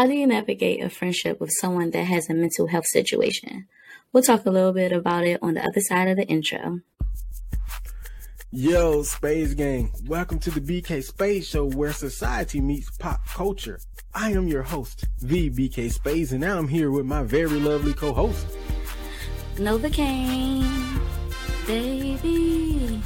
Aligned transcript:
How 0.00 0.06
do 0.06 0.14
you 0.14 0.26
navigate 0.26 0.82
a 0.82 0.88
friendship 0.88 1.42
with 1.42 1.50
someone 1.60 1.90
that 1.90 2.04
has 2.04 2.30
a 2.30 2.32
mental 2.32 2.68
health 2.68 2.86
situation? 2.86 3.66
We'll 4.14 4.22
talk 4.22 4.46
a 4.46 4.50
little 4.50 4.72
bit 4.72 4.92
about 4.92 5.26
it 5.26 5.38
on 5.42 5.52
the 5.52 5.62
other 5.62 5.82
side 5.82 6.08
of 6.08 6.16
the 6.16 6.24
intro. 6.24 6.80
Yo, 8.50 9.02
Space 9.02 9.52
Gang, 9.52 9.92
welcome 10.06 10.38
to 10.38 10.50
the 10.50 10.60
BK 10.62 11.04
Space 11.04 11.46
Show 11.46 11.66
where 11.66 11.92
society 11.92 12.62
meets 12.62 12.90
pop 12.96 13.26
culture. 13.26 13.78
I 14.14 14.30
am 14.30 14.48
your 14.48 14.62
host, 14.62 15.04
the 15.20 15.50
BK 15.50 15.92
Space, 15.92 16.32
and 16.32 16.40
now 16.40 16.56
I'm 16.56 16.68
here 16.68 16.90
with 16.90 17.04
my 17.04 17.22
very 17.22 17.60
lovely 17.60 17.92
co 17.92 18.14
host, 18.14 18.46
Novacaine. 19.56 20.64
baby. 21.66 23.02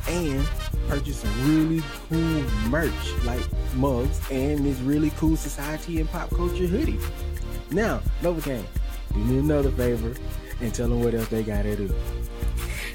and 0.08 0.48
purchase 0.88 1.18
some 1.18 1.32
really 1.48 1.84
cool 2.10 2.44
merch 2.70 2.92
like 3.24 3.42
mugs 3.76 4.20
and 4.32 4.66
this 4.66 4.80
really 4.80 5.10
cool 5.12 5.36
society 5.36 6.00
and 6.00 6.10
pop 6.10 6.30
culture 6.30 6.66
hoodie. 6.68 7.00
Now, 7.72 8.02
Novacaine, 8.22 8.64
do 9.14 9.20
me 9.20 9.40
another 9.40 9.72
favor 9.72 10.14
and 10.62 10.74
tell 10.74 10.88
them 10.90 11.04
what 11.04 11.14
else 11.14 11.28
they 11.28 11.44
gotta 11.44 11.76
do. 11.76 11.94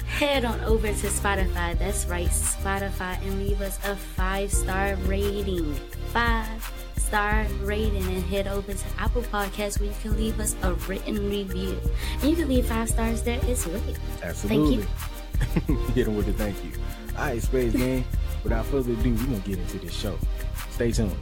Head 0.08 0.44
on 0.44 0.60
over 0.62 0.88
to 0.88 1.06
Spotify. 1.06 1.78
That's 1.78 2.06
right, 2.06 2.28
Spotify, 2.28 3.22
and 3.22 3.38
leave 3.38 3.60
us 3.60 3.78
a 3.84 3.94
five 3.94 4.52
star 4.52 4.96
rating. 5.06 5.74
Five 6.12 6.72
star 6.96 7.46
rating, 7.60 8.02
and 8.02 8.22
head 8.24 8.48
over 8.48 8.72
to 8.72 8.86
Apple 8.98 9.22
Podcasts 9.22 9.78
where 9.78 9.88
you 9.88 9.94
can 10.02 10.16
leave 10.16 10.40
us 10.40 10.56
a 10.62 10.74
written 10.74 11.30
review. 11.30 11.78
And 12.20 12.30
you 12.30 12.36
can 12.36 12.48
leave 12.48 12.66
five 12.66 12.88
stars 12.88 13.22
there 13.22 13.40
as 13.44 13.66
well. 13.66 13.80
Absolutely. 14.22 14.82
Thank 14.82 15.68
you. 15.68 15.92
Get 15.94 16.06
them 16.06 16.16
with 16.16 16.26
the 16.26 16.32
thank 16.32 16.64
you. 16.64 16.72
All 17.16 17.26
right, 17.26 17.42
Space 17.42 17.72
Gang. 17.72 18.04
Without 18.44 18.66
further 18.66 18.92
ado, 18.92 19.14
we're 19.14 19.24
gonna 19.24 19.38
get 19.40 19.58
into 19.58 19.78
this 19.78 19.92
show. 19.92 20.18
Stay 20.70 20.92
tuned. 20.92 21.14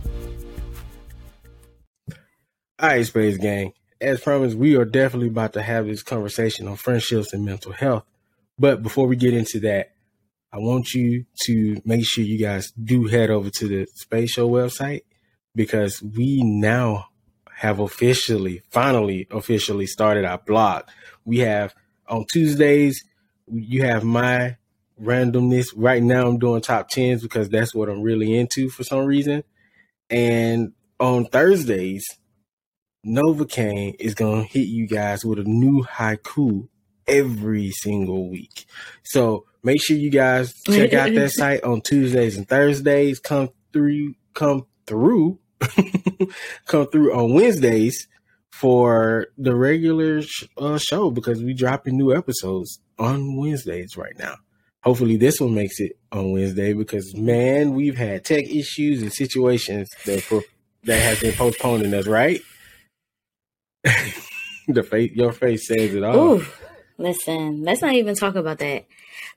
All 2.79 2.89
right, 2.89 3.07
Space 3.07 3.39
Gang. 3.39 3.73
As 4.01 4.21
promised, 4.21 4.57
we 4.57 4.77
are 4.77 4.85
definitely 4.85 5.29
about 5.29 5.55
to 5.55 5.63
have 5.63 5.87
this 5.87 6.03
conversation 6.03 6.69
on 6.69 6.77
friendships 6.77 7.33
and 7.33 7.45
mental 7.45 7.73
health. 7.73 8.05
But 8.59 8.83
before 8.83 9.07
we 9.07 9.17
get 9.17 9.35
into 9.35 9.61
that, 9.61 9.93
I 10.53 10.59
want 10.59 10.95
you 10.95 11.27
to 11.45 11.81
make 11.85 12.07
sure 12.07 12.25
you 12.25 12.39
guys 12.39 12.73
do 12.73 13.07
head 13.07 13.31
over 13.31 13.51
to 13.51 13.69
the 13.69 13.87
Space 13.95 14.31
Show 14.31 14.49
website 14.49 15.03
because 15.55 16.03
we 16.03 16.43
now 16.43 17.09
have 17.53 17.81
officially, 17.81 18.63
finally, 18.71 19.27
officially 19.31 19.87
started 19.87 20.25
our 20.25 20.39
blog. 20.39 20.85
We 21.25 21.39
have 21.39 21.75
on 22.09 22.25
Tuesdays, 22.33 23.05
you 23.53 23.83
have 23.83 24.05
my 24.05 24.57
randomness. 25.03 25.67
Right 25.75 26.03
now, 26.03 26.27
I'm 26.27 26.39
doing 26.39 26.63
top 26.63 26.89
tens 26.89 27.23
because 27.23 27.49
that's 27.49 27.75
what 27.75 27.89
I'm 27.89 28.03
really 28.03 28.35
into 28.35 28.69
for 28.71 28.85
some 28.85 29.05
reason. 29.05 29.45
And 30.09 30.73
on 31.01 31.27
Thursdays, 31.27 32.07
Novacaine 33.07 33.97
is 33.99 34.15
gonna 34.15 34.43
hit 34.43 34.69
you 34.69 34.87
guys 34.87 35.25
with 35.25 35.39
a 35.39 35.45
new 35.45 35.85
haiku 35.85 36.69
every 37.07 37.71
single 37.71 38.29
week. 38.29 38.67
So 39.05 39.47
make 39.63 39.83
sure 39.83 39.97
you 39.97 40.11
guys 40.11 40.55
check 40.67 40.93
out 40.93 41.13
that 41.15 41.31
site 41.35 41.63
on 41.65 41.81
Tuesdays 41.81 42.37
and 42.37 42.49
Thursdays. 42.49 43.19
Come 43.19 43.51
through, 43.73 44.15
come 44.35 44.67
through, 44.87 45.39
come 46.67 46.87
through 46.87 47.15
on 47.15 47.35
Wednesdays 47.35 48.09
for 48.53 49.27
the 49.37 49.55
regular 49.55 50.23
uh, 50.57 50.79
show 50.79 51.11
because 51.11 51.43
we 51.43 51.53
dropping 51.53 51.99
new 51.99 52.15
episodes 52.15 52.81
on 52.99 53.37
Wednesdays 53.37 53.97
right 53.97 54.19
now. 54.19 54.37
Hopefully 54.83 55.17
this 55.17 55.41
one 55.41 55.55
makes 55.55 55.81
it 55.81 55.99
on 56.13 56.33
Wednesday 56.33 56.73
because 56.73 57.15
man, 57.15 57.75
we've 57.75 57.97
had 57.97 58.25
tech 58.25 58.45
issues 58.45 59.03
and 59.03 59.13
situations 59.13 59.91
that 60.05 60.23
pro- 60.23 60.43
that 60.85 61.01
have 61.01 61.21
been 61.21 61.35
postponing 61.35 61.93
us, 61.93 62.07
right? 62.07 62.41
the 64.69 64.83
face, 64.83 65.13
your 65.13 65.33
face 65.33 65.67
says 65.67 65.93
it 65.95 66.05
all. 66.05 66.35
Ooh. 66.35 66.47
Listen, 66.99 67.63
let's 67.63 67.83
not 67.83 67.95
even 67.95 68.15
talk 68.15 68.37
about 68.37 68.59
that. 68.59 68.87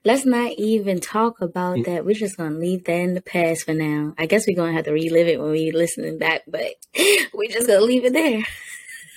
Let's 0.04 0.24
not 0.24 0.52
even 0.52 0.98
talk 0.98 1.40
about 1.42 1.76
mm. 1.78 1.84
that. 1.84 2.06
We're 2.06 2.14
just 2.14 2.36
gonna 2.36 2.56
leave 2.56 2.84
that 2.84 2.92
in 2.92 3.14
the 3.14 3.20
past 3.20 3.66
for 3.66 3.74
now. 3.74 4.14
I 4.18 4.26
guess 4.26 4.46
we're 4.46 4.56
gonna 4.56 4.72
have 4.72 4.86
to 4.86 4.92
relive 4.92 5.28
it 5.28 5.40
when 5.40 5.50
we 5.50 5.72
listening 5.72 6.18
back, 6.18 6.42
but 6.46 6.72
we're 7.34 7.50
just 7.50 7.66
gonna 7.66 7.82
leave 7.82 8.04
it 8.04 8.14
there. 8.14 8.42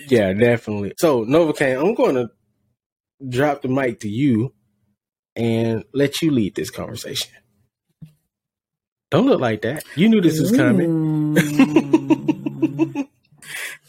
Yeah, 0.08 0.34
definitely. 0.34 0.94
So 0.98 1.24
Novacaine, 1.24 1.80
I'm 1.80 1.96
gonna 1.96 2.30
drop 3.28 3.62
the 3.62 3.70
mic 3.70 4.02
to 4.02 4.10
you 4.10 4.54
and 5.36 5.86
let 5.94 6.22
you 6.22 6.32
lead 6.32 6.56
this 6.56 6.70
conversation. 6.70 7.32
Don't 9.10 9.28
look 9.28 9.40
like 9.40 9.62
that. 9.62 9.84
You 9.96 10.10
knew 10.10 10.22
this 10.22 10.40
was 10.40 10.52
coming. 10.52 11.36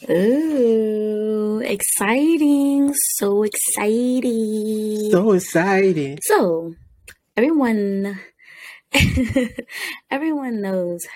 Ooh, 0.09 1.61
exciting. 1.65 2.93
So 3.15 3.41
exciting. 3.41 5.09
So 5.11 5.31
exciting. 5.31 6.19
So, 6.21 6.75
everyone 7.35 8.19
everyone 10.11 10.61
knows 10.61 11.07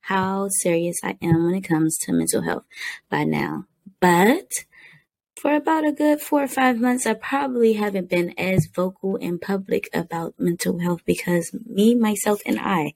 how 0.00 0.48
serious 0.60 0.96
I 1.02 1.16
am 1.22 1.46
when 1.46 1.54
it 1.54 1.62
comes 1.62 1.96
to 2.02 2.12
mental 2.12 2.42
health 2.42 2.64
by 3.08 3.24
now. 3.24 3.64
But 4.00 4.50
for 5.40 5.54
about 5.54 5.86
a 5.86 5.92
good 5.92 6.20
four 6.20 6.42
or 6.42 6.48
five 6.48 6.78
months, 6.78 7.06
I 7.06 7.14
probably 7.14 7.74
haven't 7.74 8.10
been 8.10 8.34
as 8.38 8.68
vocal 8.74 9.16
in 9.16 9.38
public 9.38 9.88
about 9.94 10.34
mental 10.38 10.80
health 10.80 11.00
because 11.06 11.56
me, 11.66 11.94
myself, 11.94 12.40
and 12.44 12.58
I 12.60 12.92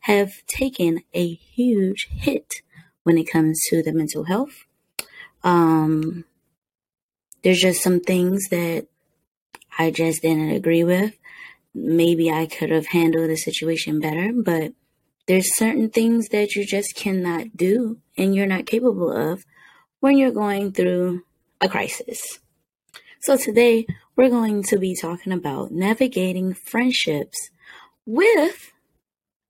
have 0.00 0.44
taken 0.48 1.02
a 1.14 1.34
huge 1.34 2.08
hit 2.10 2.62
when 3.04 3.16
it 3.16 3.30
comes 3.30 3.60
to 3.68 3.82
the 3.82 3.92
mental 3.92 4.24
health 4.24 4.66
um, 5.44 6.24
there's 7.42 7.60
just 7.60 7.82
some 7.82 8.00
things 8.00 8.48
that 8.50 8.86
I 9.78 9.90
just 9.90 10.22
didn't 10.22 10.50
agree 10.50 10.84
with. 10.84 11.16
Maybe 11.74 12.30
I 12.30 12.46
could 12.46 12.70
have 12.70 12.88
handled 12.88 13.30
the 13.30 13.36
situation 13.36 14.00
better, 14.00 14.32
but 14.34 14.72
there's 15.26 15.56
certain 15.56 15.90
things 15.90 16.28
that 16.28 16.54
you 16.54 16.64
just 16.66 16.94
cannot 16.94 17.56
do 17.56 17.98
and 18.16 18.34
you're 18.34 18.46
not 18.46 18.66
capable 18.66 19.12
of 19.12 19.44
when 20.00 20.16
you're 20.16 20.30
going 20.30 20.72
through 20.72 21.22
a 21.60 21.68
crisis. 21.68 22.38
So 23.20 23.36
today 23.36 23.86
we're 24.16 24.30
going 24.30 24.62
to 24.64 24.78
be 24.78 24.96
talking 24.96 25.32
about 25.32 25.70
navigating 25.70 26.54
friendships 26.54 27.50
with 28.06 28.72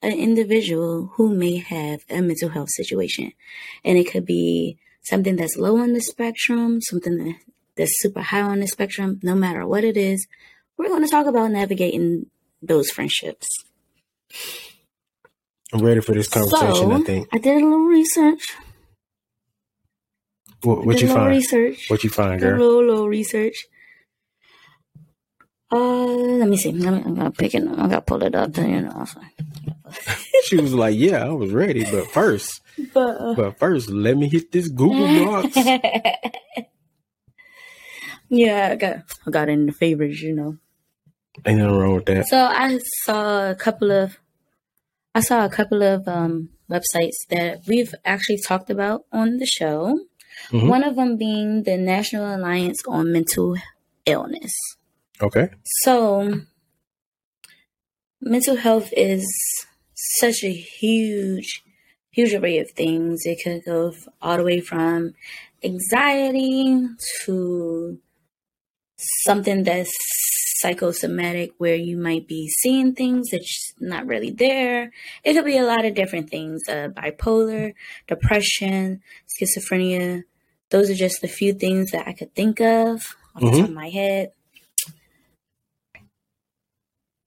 an 0.03 0.13
individual 0.13 1.13
who 1.15 1.35
may 1.35 1.57
have 1.57 2.05
a 2.11 2.21
mental 2.21 2.49
health 2.49 2.71
situation. 2.71 3.33
And 3.85 3.99
it 3.99 4.11
could 4.11 4.25
be 4.25 4.79
something 5.09 5.37
that's 5.37 5.57
low 5.57 5.79
on 5.79 5.93
the 5.93 6.01
spectrum, 6.01 6.81
something 6.81 7.37
that's 7.77 8.01
super 8.01 8.23
high 8.23 8.43
on 8.43 8.61
the 8.61 8.67
spectrum, 8.67 9.21
no 9.23 9.35
matter 9.35 9.67
what 9.67 9.85
it 9.85 9.97
is, 9.97 10.27
we're 10.77 10.89
going 10.89 11.05
to 11.05 11.11
talk 11.11 11.27
about 11.27 11.51
navigating 11.51 12.27
those 12.63 12.91
friendships. 12.91 13.47
I'm 15.73 15.81
ready 15.81 16.01
for 16.01 16.13
this 16.13 16.29
conversation, 16.29 16.75
so, 16.75 16.93
I 16.93 17.01
think. 17.03 17.29
I 17.33 17.39
did 17.39 17.63
a 17.63 17.65
little 17.65 17.87
research. 17.87 18.57
What, 20.63 20.85
what 20.85 21.01
you 21.01 21.09
find? 21.09 21.29
Research. 21.29 21.89
What 21.89 22.05
you 22.05 22.11
find, 22.11 22.41
girl? 22.41 22.57
A 22.57 22.59
little, 22.59 22.85
little 22.85 23.09
research. 23.09 23.67
Uh, 25.71 25.77
let 25.77 26.49
me 26.49 26.57
see. 26.57 26.73
Let 26.73 26.95
me, 26.95 27.03
I'm 27.05 27.15
gonna 27.15 27.31
pick 27.31 27.55
it. 27.55 27.63
I 27.63 27.89
gotta 27.89 28.01
pull 28.01 28.23
it 28.23 28.35
up. 28.35 28.57
You 28.57 28.81
know. 28.81 29.05
she 30.45 30.57
was 30.57 30.73
like, 30.73 30.97
"Yeah, 30.97 31.27
I 31.27 31.29
was 31.29 31.53
ready, 31.53 31.85
but 31.85 32.11
first, 32.11 32.63
but, 32.93 33.35
but 33.35 33.59
first, 33.59 33.91
let 33.91 34.17
me 34.17 34.29
hit 34.29 34.53
this 34.53 34.69
Google 34.69 35.07
Docs." 35.07 35.57
yeah, 38.29 38.71
I 38.73 38.77
got 38.77 38.97
I 39.27 39.31
got 39.31 39.49
in 39.49 39.67
the 39.67 39.73
favorites, 39.73 40.21
you 40.21 40.35
know. 40.35 40.57
Ain't 41.47 41.59
nothing 41.59 41.77
wrong 41.77 41.95
with 41.95 42.07
that. 42.07 42.27
So 42.29 42.39
I 42.39 42.79
saw 43.05 43.51
a 43.51 43.55
couple 43.55 43.93
of 43.93 44.19
I 45.15 45.21
saw 45.21 45.45
a 45.45 45.49
couple 45.49 45.83
of 45.83 46.07
um, 46.07 46.51
websites 46.71 47.17
that 47.31 47.63
we've 47.67 47.95
actually 48.05 48.39
talked 48.39 48.71
about 48.71 49.05
on 49.13 49.39
the 49.39 49.47
show. 49.47 49.99
Mm-hmm. 50.51 50.69
One 50.69 50.85
of 50.85 50.97
them 50.97 51.17
being 51.17 51.65
the 51.65 51.77
National 51.77 52.37
Alliance 52.37 52.79
on 52.87 53.13
Mental 53.13 53.57
Illness. 54.07 54.53
Okay. 55.21 55.49
So 55.83 56.43
mental 58.21 58.57
health 58.57 58.93
is 58.97 59.27
such 59.95 60.45
a 60.45 60.53
huge, 60.53 61.63
huge 62.19 62.35
array 62.35 62.59
of 62.59 62.69
things. 62.73 63.25
It 63.25 63.39
could 63.45 63.65
go 63.65 63.95
all 64.21 64.39
the 64.39 64.43
way 64.43 64.59
from 64.61 65.15
anxiety 65.63 66.85
to 67.25 67.99
something 68.97 69.63
that's 69.63 69.95
psychosomatic 70.61 71.53
where 71.59 71.77
you 71.77 71.97
might 71.97 72.27
be 72.27 72.49
seeing 72.49 72.93
things 72.93 73.31
that's 73.31 73.73
not 73.79 74.05
really 74.09 74.31
there. 74.33 74.91
It 75.23 75.35
could 75.35 75.45
be 75.45 75.59
a 75.59 75.65
lot 75.65 75.85
of 75.85 75.95
different 75.95 76.29
things 76.29 76.63
uh, 76.69 76.89
bipolar, 76.89 77.75
depression, 78.09 79.01
schizophrenia, 79.33 80.25
those 80.71 80.91
are 80.91 80.95
just 80.95 81.21
the 81.23 81.29
few 81.29 81.53
things 81.53 81.93
that 81.93 82.09
I 82.09 82.13
could 82.15 82.35
think 82.35 82.61
of 82.61 83.15
off 83.37 83.43
the 83.43 83.47
Mhm. 83.47 83.61
top 83.61 83.69
of 83.69 83.75
my 83.75 83.91
head. 83.91 84.33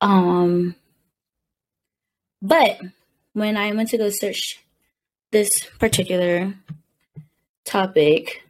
Um, 0.02 0.76
but 2.42 2.82
when 3.32 3.56
I 3.56 3.72
went 3.72 3.90
to 3.90 3.98
go 3.98 4.10
search 4.10 4.60
this 5.32 5.66
particular 5.80 6.54
topic, 7.66 8.44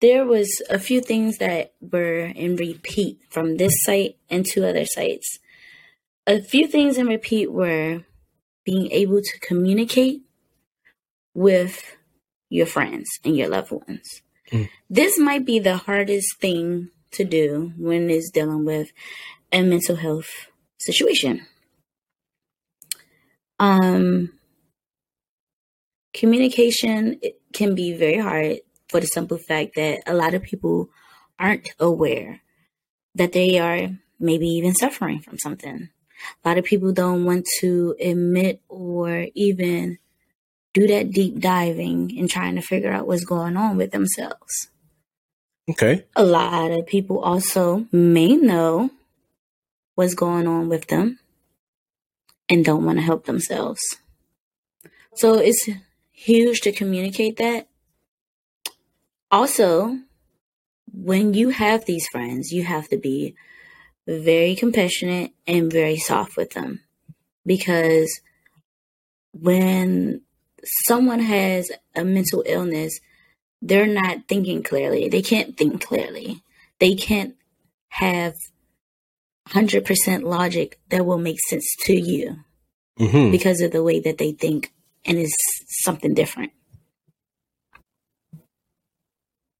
there 0.00 0.24
was 0.24 0.62
a 0.70 0.78
few 0.78 1.00
things 1.00 1.38
that 1.38 1.72
were 1.80 2.24
in 2.24 2.56
repeat 2.56 3.20
from 3.28 3.56
this 3.56 3.84
site 3.84 4.16
and 4.28 4.46
two 4.46 4.64
other 4.64 4.84
sites. 4.84 5.38
A 6.26 6.40
few 6.40 6.66
things 6.66 6.96
in 6.96 7.06
repeat 7.06 7.52
were 7.52 8.04
being 8.64 8.90
able 8.92 9.20
to 9.20 9.40
communicate 9.40 10.22
with 11.34 11.96
your 12.48 12.66
friends 12.66 13.08
and 13.24 13.36
your 13.36 13.48
loved 13.48 13.70
ones. 13.70 14.22
Mm. 14.50 14.68
This 14.88 15.18
might 15.18 15.44
be 15.44 15.58
the 15.58 15.76
hardest 15.76 16.38
thing 16.40 16.90
to 17.12 17.24
do 17.24 17.72
when 17.76 18.10
it's 18.10 18.30
dealing 18.30 18.64
with 18.64 18.90
a 19.52 19.62
mental 19.62 19.96
health 19.96 20.30
situation. 20.78 21.46
Um, 23.60 24.32
communication 26.14 27.20
can 27.52 27.74
be 27.74 27.92
very 27.92 28.18
hard 28.18 28.60
for 28.88 29.00
the 29.00 29.06
simple 29.06 29.36
fact 29.36 29.76
that 29.76 30.02
a 30.06 30.14
lot 30.14 30.34
of 30.34 30.42
people 30.42 30.88
aren't 31.38 31.68
aware 31.78 32.40
that 33.14 33.32
they 33.32 33.58
are 33.58 33.90
maybe 34.18 34.46
even 34.48 34.74
suffering 34.74 35.20
from 35.20 35.38
something. 35.38 35.90
A 36.42 36.48
lot 36.48 36.58
of 36.58 36.64
people 36.64 36.92
don't 36.92 37.24
want 37.24 37.46
to 37.60 37.94
admit 38.00 38.62
or 38.68 39.26
even 39.34 39.98
do 40.72 40.86
that 40.86 41.10
deep 41.10 41.38
diving 41.38 42.18
and 42.18 42.30
trying 42.30 42.54
to 42.54 42.62
figure 42.62 42.92
out 42.92 43.06
what's 43.06 43.24
going 43.24 43.56
on 43.56 43.76
with 43.76 43.92
themselves. 43.92 44.70
Okay. 45.68 46.04
A 46.16 46.24
lot 46.24 46.70
of 46.70 46.86
people 46.86 47.20
also 47.20 47.86
may 47.92 48.36
know 48.36 48.90
what's 49.96 50.14
going 50.14 50.46
on 50.46 50.68
with 50.68 50.86
them 50.86 51.18
and 52.50 52.64
don't 52.64 52.84
want 52.84 52.98
to 52.98 53.04
help 53.04 53.24
themselves. 53.24 53.80
So 55.14 55.34
it's 55.34 55.68
huge 56.10 56.60
to 56.62 56.72
communicate 56.72 57.36
that. 57.36 57.68
Also, 59.30 60.00
when 60.92 61.34
you 61.34 61.50
have 61.50 61.84
these 61.84 62.06
friends, 62.10 62.50
you 62.52 62.64
have 62.64 62.88
to 62.88 62.96
be 62.96 63.36
very 64.06 64.56
compassionate 64.56 65.32
and 65.46 65.72
very 65.72 65.96
soft 65.96 66.36
with 66.36 66.50
them 66.50 66.80
because 67.46 68.20
when 69.32 70.22
someone 70.64 71.20
has 71.20 71.70
a 71.94 72.04
mental 72.04 72.42
illness, 72.46 72.98
they're 73.62 73.86
not 73.86 74.26
thinking 74.26 74.62
clearly. 74.62 75.08
They 75.08 75.22
can't 75.22 75.56
think 75.56 75.84
clearly. 75.84 76.42
They 76.80 76.96
can't 76.96 77.36
have 77.88 78.34
100% 79.50 80.22
logic 80.22 80.78
that 80.90 81.04
will 81.06 81.18
make 81.18 81.38
sense 81.48 81.66
to 81.84 81.94
you 81.94 82.36
Mm-hmm. 82.98 83.30
because 83.30 83.62
of 83.62 83.70
the 83.72 83.82
way 83.82 83.98
that 84.00 84.18
they 84.18 84.32
think 84.32 84.74
and 85.06 85.16
it's 85.16 85.34
something 85.82 86.12
different. 86.12 86.52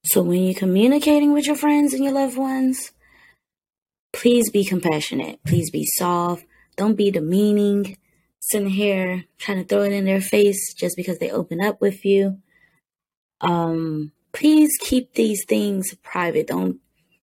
So 0.04 0.22
when 0.22 0.42
you're 0.42 0.52
communicating 0.54 1.32
with 1.32 1.46
your 1.46 1.56
friends 1.56 1.94
and 1.94 2.04
your 2.04 2.12
loved 2.12 2.36
ones, 2.36 2.92
please 4.12 4.50
be 4.50 4.62
compassionate. 4.64 5.42
Please 5.46 5.70
be 5.70 5.86
soft. 5.86 6.44
Don't 6.76 6.96
be 6.96 7.10
demeaning, 7.10 7.96
sitting 8.40 8.68
here 8.68 9.24
trying 9.38 9.58
to 9.58 9.64
throw 9.64 9.82
it 9.84 9.92
in 9.92 10.04
their 10.04 10.20
face 10.20 10.74
just 10.74 10.96
because 10.96 11.18
they 11.18 11.30
open 11.30 11.62
up 11.62 11.80
with 11.80 12.04
you. 12.04 12.38
Um, 13.40 14.12
please 14.32 14.70
keep 14.80 15.14
these 15.14 15.44
things 15.46 15.94
private. 16.02 16.48
Don't 16.48 16.78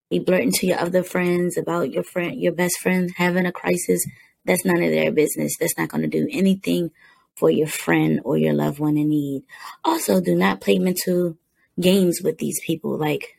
be 0.09 0.19
blurting 0.19 0.51
to 0.53 0.67
your 0.67 0.79
other 0.79 1.03
friends 1.03 1.57
about 1.57 1.91
your 1.91 2.03
friend, 2.03 2.39
your 2.39 2.53
best 2.53 2.79
friend 2.79 3.11
having 3.17 3.45
a 3.45 3.51
crisis. 3.51 4.05
That's 4.45 4.63
none 4.65 4.81
of 4.81 4.91
their 4.91 5.11
business. 5.11 5.57
That's 5.59 5.77
not 5.77 5.89
going 5.89 6.03
to 6.03 6.07
do 6.07 6.27
anything 6.31 6.91
for 7.35 7.51
your 7.51 7.67
friend 7.67 8.21
or 8.23 8.37
your 8.37 8.53
loved 8.53 8.79
one 8.79 8.97
in 8.97 9.09
need. 9.09 9.43
Also, 9.83 10.21
do 10.21 10.35
not 10.35 10.61
play 10.61 10.79
mental 10.79 11.37
games 11.79 12.21
with 12.23 12.37
these 12.37 12.59
people. 12.65 12.97
Like, 12.97 13.37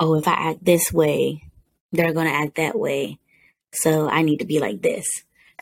oh, 0.00 0.14
if 0.14 0.26
I 0.26 0.32
act 0.32 0.64
this 0.64 0.92
way, 0.92 1.44
they're 1.92 2.12
going 2.12 2.26
to 2.26 2.34
act 2.34 2.56
that 2.56 2.78
way. 2.78 3.18
So 3.72 4.08
I 4.08 4.22
need 4.22 4.38
to 4.38 4.44
be 4.46 4.58
like 4.58 4.82
this. 4.82 5.06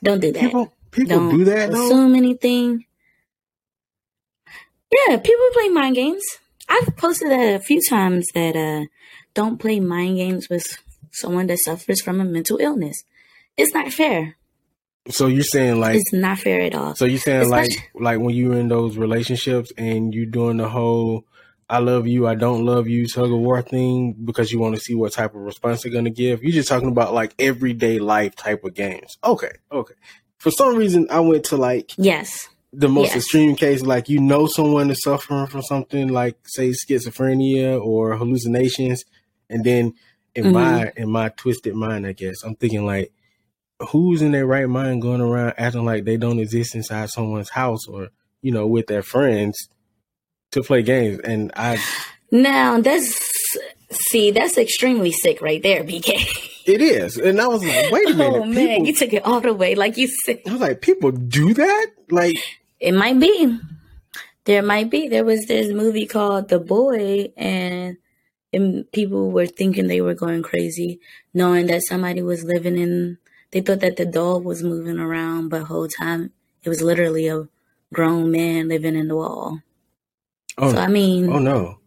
Don't 0.02 0.20
do 0.20 0.32
that. 0.32 0.40
People 0.40 0.72
people 0.90 1.18
Don't 1.18 1.38
do 1.38 1.44
that 1.44 1.70
though. 1.70 1.86
assume 1.86 2.14
anything. 2.14 2.86
Yeah, 5.08 5.18
people 5.18 5.46
play 5.52 5.68
mind 5.68 5.94
games. 5.94 6.24
I've 6.68 6.96
posted 6.96 7.30
that 7.30 7.54
a 7.54 7.60
few 7.60 7.80
times 7.88 8.26
that 8.34 8.56
uh 8.56 8.86
don't 9.34 9.58
play 9.58 9.80
mind 9.80 10.16
games 10.16 10.48
with 10.48 10.64
someone 11.12 11.46
that 11.48 11.58
suffers 11.64 12.00
from 12.02 12.20
a 12.20 12.24
mental 12.24 12.58
illness. 12.58 13.02
It's 13.56 13.74
not 13.74 13.92
fair. 13.92 14.36
So 15.08 15.26
you're 15.26 15.42
saying 15.44 15.80
like 15.80 15.96
It's 15.96 16.12
not 16.12 16.38
fair 16.38 16.60
at 16.60 16.74
all. 16.74 16.94
so 16.94 17.04
you're 17.04 17.18
saying 17.18 17.48
like 17.48 17.68
Especially- 17.70 17.88
like 18.00 18.18
when 18.20 18.34
you're 18.34 18.56
in 18.56 18.68
those 18.68 18.96
relationships 18.96 19.72
and 19.78 20.14
you're 20.14 20.26
doing 20.26 20.58
the 20.58 20.68
whole 20.68 21.24
I 21.68 21.78
love 21.78 22.08
you, 22.08 22.26
I 22.26 22.34
don't 22.34 22.64
love 22.64 22.88
you 22.88 23.06
tug 23.06 23.30
of 23.32 23.38
war 23.38 23.62
thing 23.62 24.12
because 24.24 24.50
you 24.52 24.58
want 24.58 24.74
to 24.74 24.80
see 24.80 24.94
what 24.94 25.12
type 25.12 25.34
of 25.36 25.40
response 25.42 25.82
they're 25.82 25.92
gonna 25.92 26.10
give. 26.10 26.42
You're 26.42 26.52
just 26.52 26.68
talking 26.68 26.88
about 26.88 27.14
like 27.14 27.32
everyday 27.38 27.98
life 28.00 28.34
type 28.34 28.64
of 28.64 28.74
games. 28.74 29.16
Okay, 29.22 29.52
okay. 29.70 29.94
For 30.38 30.50
some 30.50 30.74
reason 30.76 31.06
I 31.10 31.20
went 31.20 31.44
to 31.46 31.56
like 31.56 31.92
Yes. 31.96 32.48
the 32.72 32.88
most 32.88 33.08
Yes. 33.08 33.16
extreme 33.18 33.54
case, 33.56 33.82
like 33.82 34.08
you 34.08 34.20
know 34.20 34.46
someone 34.46 34.90
is 34.90 35.02
suffering 35.02 35.46
from 35.46 35.62
something 35.62 36.08
like 36.08 36.36
say 36.44 36.70
schizophrenia 36.70 37.80
or 37.80 38.16
hallucinations, 38.16 39.04
and 39.50 39.64
then 39.64 39.94
in 40.34 40.44
Mhm. 40.44 40.52
my 40.52 40.92
in 40.96 41.10
my 41.10 41.28
twisted 41.30 41.74
mind, 41.74 42.06
I 42.06 42.12
guess 42.12 42.42
I'm 42.44 42.54
thinking 42.54 42.86
like, 42.86 43.12
who's 43.90 44.22
in 44.22 44.32
their 44.32 44.46
right 44.46 44.68
mind 44.68 45.02
going 45.02 45.20
around 45.20 45.54
acting 45.58 45.84
like 45.84 46.04
they 46.04 46.16
don't 46.16 46.38
exist 46.38 46.74
inside 46.74 47.10
someone's 47.10 47.50
house 47.50 47.86
or 47.88 48.08
you 48.42 48.52
know 48.52 48.66
with 48.66 48.86
their 48.86 49.02
friends 49.02 49.68
to 50.52 50.62
play 50.62 50.82
games? 50.82 51.18
And 51.24 51.50
I, 51.56 51.78
Now 52.30 52.80
that's 52.80 53.20
see, 53.90 54.30
that's 54.30 54.56
extremely 54.56 55.10
sick 55.12 55.40
right 55.42 55.62
there, 55.62 55.82
BK. 55.82 56.14
it 56.66 56.80
is, 56.80 57.16
and 57.16 57.40
I 57.40 57.48
was 57.48 57.64
like, 57.64 57.90
wait 57.90 58.10
a 58.10 58.14
minute, 58.14 58.40
oh 58.40 58.44
man, 58.44 58.54
people. 58.68 58.86
you 58.86 58.94
took 58.94 59.12
it 59.12 59.24
all 59.24 59.40
the 59.40 59.52
way, 59.54 59.74
like 59.74 59.96
you 59.96 60.08
said. 60.24 60.40
I 60.46 60.52
was 60.52 60.60
like, 60.60 60.80
people 60.80 61.10
do 61.10 61.52
that, 61.54 61.86
like. 62.10 62.36
It 62.78 62.92
might 62.92 63.18
be. 63.20 63.58
There 64.44 64.62
might 64.62 64.88
be. 64.90 65.08
There 65.08 65.24
was 65.24 65.44
this 65.46 65.70
movie 65.72 66.06
called 66.06 66.48
The 66.48 66.58
Boy, 66.60 67.32
and, 67.36 67.96
and 68.52 68.90
people 68.92 69.30
were 69.30 69.46
thinking 69.46 69.86
they 69.86 70.00
were 70.00 70.14
going 70.14 70.42
crazy, 70.42 71.00
knowing 71.34 71.66
that 71.66 71.82
somebody 71.82 72.22
was 72.22 72.44
living 72.44 72.78
in. 72.78 73.18
They 73.52 73.60
thought 73.60 73.80
that 73.80 73.96
the 73.96 74.06
doll 74.06 74.40
was 74.40 74.62
moving 74.62 74.98
around, 74.98 75.48
but 75.48 75.64
whole 75.64 75.88
time 75.88 76.32
it 76.62 76.68
was 76.68 76.82
literally 76.82 77.28
a 77.28 77.48
grown 77.92 78.30
man 78.30 78.68
living 78.68 78.94
in 78.94 79.08
the 79.08 79.16
wall. 79.16 79.60
Oh, 80.58 80.72
So 80.72 80.78
I 80.78 80.86
mean, 80.88 81.30
oh 81.32 81.38
no. 81.38 81.78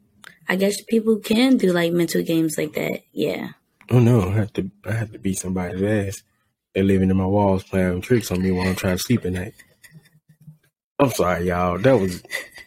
I 0.48 0.56
guess 0.58 0.82
people 0.82 1.18
can 1.20 1.58
do 1.58 1.72
like 1.72 1.94
mental 1.94 2.22
games 2.22 2.58
like 2.58 2.74
that. 2.74 3.02
Yeah. 3.14 3.50
Oh 3.90 4.00
no, 4.00 4.30
I 4.30 4.34
have 4.34 4.54
to 4.54 4.70
I 4.86 4.92
have 4.92 5.12
to 5.14 5.20
beat 5.20 5.38
somebody's 5.38 5.82
ass. 5.82 6.24
They're 6.74 6.84
living 6.84 7.10
in 7.10 7.18
my 7.18 7.26
walls 7.26 7.64
playing 7.64 8.02
tricks 8.02 8.32
on 8.32 8.42
me 8.42 8.52
while 8.52 8.68
I'm 8.68 8.76
trying 8.76 8.98
to 8.98 9.04
sleep 9.04 9.26
at 9.26 9.34
night. 9.34 9.54
I'm 11.00 11.12
sorry, 11.12 11.48
y'all. 11.48 11.78
That 11.78 12.00
was 12.00 12.24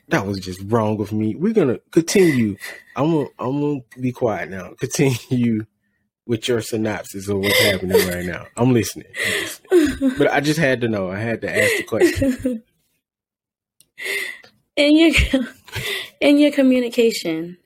that 0.08 0.26
was 0.26 0.38
just 0.40 0.60
wrong 0.66 1.00
of 1.00 1.12
me. 1.12 1.34
We're 1.34 1.52
gonna 1.52 1.78
continue. 1.90 2.56
I'm 2.94 3.12
gonna 3.12 3.28
I'm 3.38 3.60
gonna 3.60 3.80
be 4.00 4.12
quiet 4.12 4.50
now. 4.50 4.72
Continue 4.78 5.64
with 6.26 6.48
your 6.48 6.60
synopsis 6.60 7.28
of 7.28 7.38
what's 7.38 7.60
happening 7.60 8.06
right 8.08 8.24
now. 8.24 8.46
I'm 8.56 8.72
listening. 8.72 9.06
I'm 9.24 9.42
listening. 9.42 10.18
But 10.18 10.32
I 10.32 10.40
just 10.40 10.58
had 10.58 10.80
to 10.80 10.88
know. 10.88 11.10
I 11.10 11.18
had 11.18 11.40
to 11.42 11.50
ask 11.50 11.76
the 11.76 11.82
question. 11.84 12.62
in 14.76 14.96
your 14.96 15.12
in 16.20 16.38
your 16.38 16.52
communication 16.52 17.56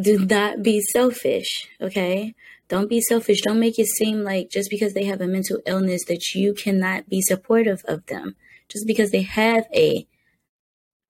do 0.00 0.18
not 0.24 0.62
be 0.62 0.80
selfish 0.80 1.68
okay 1.80 2.34
don't 2.68 2.88
be 2.88 3.00
selfish 3.00 3.42
don't 3.42 3.60
make 3.60 3.78
it 3.78 3.86
seem 3.86 4.24
like 4.24 4.48
just 4.50 4.70
because 4.70 4.94
they 4.94 5.04
have 5.04 5.20
a 5.20 5.26
mental 5.26 5.58
illness 5.66 6.04
that 6.06 6.34
you 6.34 6.54
cannot 6.54 7.08
be 7.08 7.20
supportive 7.20 7.82
of 7.86 8.04
them 8.06 8.34
just 8.68 8.86
because 8.86 9.10
they 9.10 9.22
have 9.22 9.66
a 9.74 10.06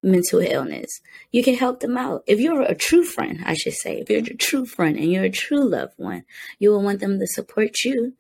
mental 0.03 0.41
illness 0.41 1.01
you 1.33 1.43
can 1.43 1.55
help 1.55 1.81
them 1.81 1.97
out 1.97 2.23
if 2.27 2.39
you're 2.39 2.63
a 2.63 2.75
true 2.75 3.05
friend 3.05 3.41
i 3.45 3.55
should 3.55 3.73
say 3.73 3.99
if 3.99 4.09
you're 4.11 4.21
a 4.21 4.37
true 4.37 4.65
friend 4.65 4.97
and 4.97 5.11
you're 5.11 5.25
a 5.25 5.31
true 5.31 5.69
loved 5.69 5.95
one 5.97 6.23
you 6.59 6.71
will 6.71 6.83
want 6.83 7.01
them 7.01 7.19
to 7.19 7.27
support 7.27 7.83
you 7.85 8.15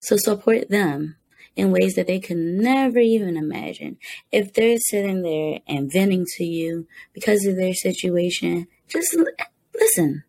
so 0.00 0.16
support 0.16 0.68
them 0.68 1.16
in 1.58 1.72
ways 1.72 1.96
that 1.96 2.06
they 2.06 2.20
could 2.20 2.36
never 2.36 3.00
even 3.00 3.36
imagine 3.36 3.98
if 4.30 4.54
they're 4.54 4.78
sitting 4.78 5.22
there 5.22 5.58
and 5.66 5.90
venting 5.92 6.24
to 6.36 6.44
you 6.44 6.86
because 7.12 7.44
of 7.44 7.56
their 7.56 7.74
situation, 7.74 8.68
just 8.86 9.12
l- 9.12 9.26
listen. 9.74 10.22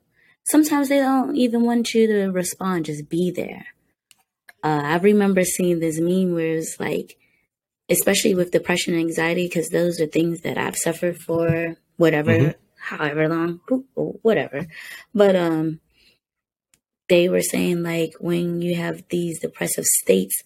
Sometimes 0.44 0.90
they 0.90 0.98
don't 0.98 1.36
even 1.36 1.64
want 1.64 1.94
you 1.94 2.08
to 2.08 2.32
respond, 2.32 2.86
just 2.86 3.08
be 3.10 3.30
there. 3.30 3.68
Uh, 4.64 4.82
I 4.84 4.98
remember 4.98 5.44
seeing 5.44 5.80
this 5.80 6.00
meme 6.00 6.34
where 6.34 6.56
it's 6.56 6.80
like, 6.80 7.16
especially 7.90 8.36
with 8.36 8.52
depression 8.52 8.94
and 8.94 9.02
anxiety, 9.02 9.48
because 9.48 9.70
those 9.70 10.00
are 10.00 10.06
things 10.08 10.42
that 10.42 10.58
I've 10.58 10.78
suffered 10.78 11.18
for, 11.22 11.76
whatever, 11.98 12.32
Mhm. 12.32 12.56
however 12.78 13.28
long, 13.28 13.62
whatever. 13.96 14.68
But 15.14 15.36
um, 15.36 15.80
they 17.08 17.28
were 17.30 17.42
saying 17.42 17.84
like 17.84 18.14
when 18.20 18.62
you 18.62 18.76
have 18.76 19.04
these 19.10 19.40
depressive 19.40 19.86
states, 19.86 20.42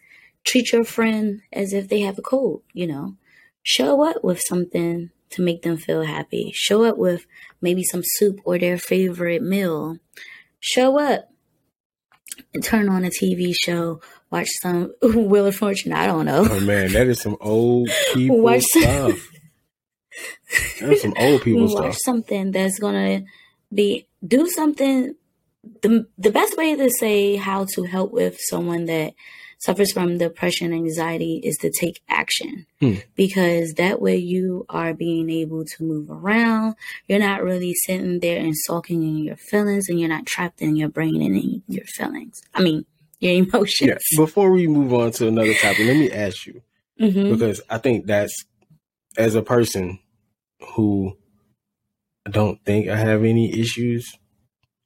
treat 0.45 0.71
your 0.71 0.83
friend 0.83 1.41
as 1.51 1.73
if 1.73 1.88
they 1.88 2.00
have 2.01 2.17
a 2.17 2.21
cold. 2.21 2.63
You 2.73 2.88
know, 2.88 3.17
show 3.63 4.03
up 4.03 4.23
with 4.23 4.41
something 4.41 5.12
to 5.31 5.41
make 5.41 5.63
them 5.63 5.77
feel 5.77 6.03
happy. 6.03 6.51
Show 6.53 6.83
up 6.85 6.97
with 6.97 7.25
maybe 7.62 7.83
some 7.83 8.01
soup 8.03 8.39
or 8.45 8.57
their 8.57 8.77
favorite 8.77 9.41
meal. 9.41 9.97
Show 10.59 11.00
up 11.00 11.29
and 12.53 12.63
turn 12.63 12.88
on 12.89 13.03
a 13.03 13.09
TV 13.09 13.53
show, 13.53 14.00
watch 14.33 14.49
some 14.61 14.91
Wheel 15.01 15.45
of 15.45 15.55
Fortune. 15.55 15.93
I 15.93 16.07
don't 16.07 16.25
know. 16.25 16.45
Oh 16.49 16.59
man, 16.61 16.91
that 16.93 17.07
is 17.07 17.21
some 17.21 17.37
old 17.39 17.89
people 18.13 18.41
watch 18.41 18.63
stuff. 18.63 19.29
That's 20.81 21.03
some 21.03 21.13
old 21.17 21.43
people 21.43 21.61
watch 21.61 21.71
stuff. 21.71 21.85
Watch 21.85 21.97
something 22.03 22.51
that's 22.51 22.79
gonna 22.79 23.23
be 23.73 24.07
do 24.27 24.49
something. 24.49 25.15
The 25.81 26.07
the 26.17 26.31
best 26.31 26.57
way 26.57 26.75
to 26.75 26.89
say 26.89 27.37
how 27.37 27.65
to 27.75 27.83
help 27.83 28.11
with 28.11 28.37
someone 28.39 28.85
that 28.85 29.13
suffers 29.59 29.93
from 29.93 30.17
depression 30.17 30.73
and 30.73 30.85
anxiety 30.85 31.39
is 31.41 31.55
to 31.55 31.71
take 31.71 32.01
action 32.09 32.65
hmm. 32.81 32.95
because 33.15 33.75
that 33.75 34.01
way 34.01 34.17
you 34.17 34.65
are 34.67 34.93
being 34.93 35.29
able 35.29 35.63
to 35.63 35.83
move 35.83 36.11
around 36.11 36.75
you're 37.07 37.17
not 37.17 37.41
really 37.41 37.73
sitting 37.73 38.19
there 38.19 38.41
and 38.41 38.57
sulking 38.57 39.03
in 39.03 39.19
your 39.19 39.37
feelings 39.37 39.87
and 39.87 40.01
you're 40.01 40.09
not 40.09 40.25
trapped 40.25 40.61
in 40.61 40.75
your 40.75 40.89
brain 40.89 41.21
and 41.21 41.37
in 41.37 41.63
your 41.69 41.85
feelings 41.85 42.41
i 42.53 42.61
mean 42.61 42.85
your 43.24 43.34
emotions 43.34 43.82
yeah. 43.89 43.98
before 44.18 44.51
we 44.51 44.68
move 44.68 44.94
on 44.94 45.12
to 45.12 45.27
another 45.27 45.53
topic 45.56 45.86
let 45.86 45.98
me 45.98 46.12
ask 46.12 46.46
you 46.46 46.62
mm-hmm. 47.00 47.34
because 47.34 47.62
i 47.70 47.77
think 47.77 48.06
that's 48.06 48.46
as 49.18 49.36
a 49.36 49.42
person 49.42 50.00
who 50.75 51.15
I 52.25 52.30
don't 52.30 52.63
think 52.65 52.88
i 52.88 52.96
have 52.96 53.24
any 53.24 53.53
issues 53.60 54.18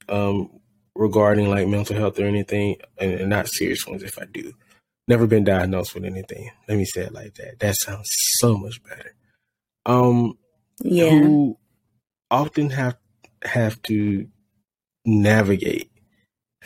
um 0.09 0.59
regarding 0.95 1.49
like 1.49 1.67
mental 1.67 1.95
health 1.95 2.19
or 2.19 2.25
anything 2.25 2.77
and 2.97 3.29
not 3.29 3.47
serious 3.47 3.85
ones 3.85 4.03
if 4.03 4.17
i 4.17 4.25
do 4.25 4.53
never 5.07 5.25
been 5.25 5.43
diagnosed 5.43 5.95
with 5.95 6.05
anything. 6.05 6.51
Let 6.67 6.77
me 6.77 6.85
say 6.85 7.01
it 7.01 7.13
like 7.13 7.35
that. 7.35 7.59
That 7.59 7.75
sounds 7.75 8.09
so 8.39 8.57
much 8.57 8.83
better. 8.83 9.15
Um, 9.85 10.37
yeah. 10.81 11.09
Who 11.09 11.57
often 12.29 12.69
have 12.71 12.97
have 13.43 13.81
to 13.83 14.27
navigate 15.05 15.89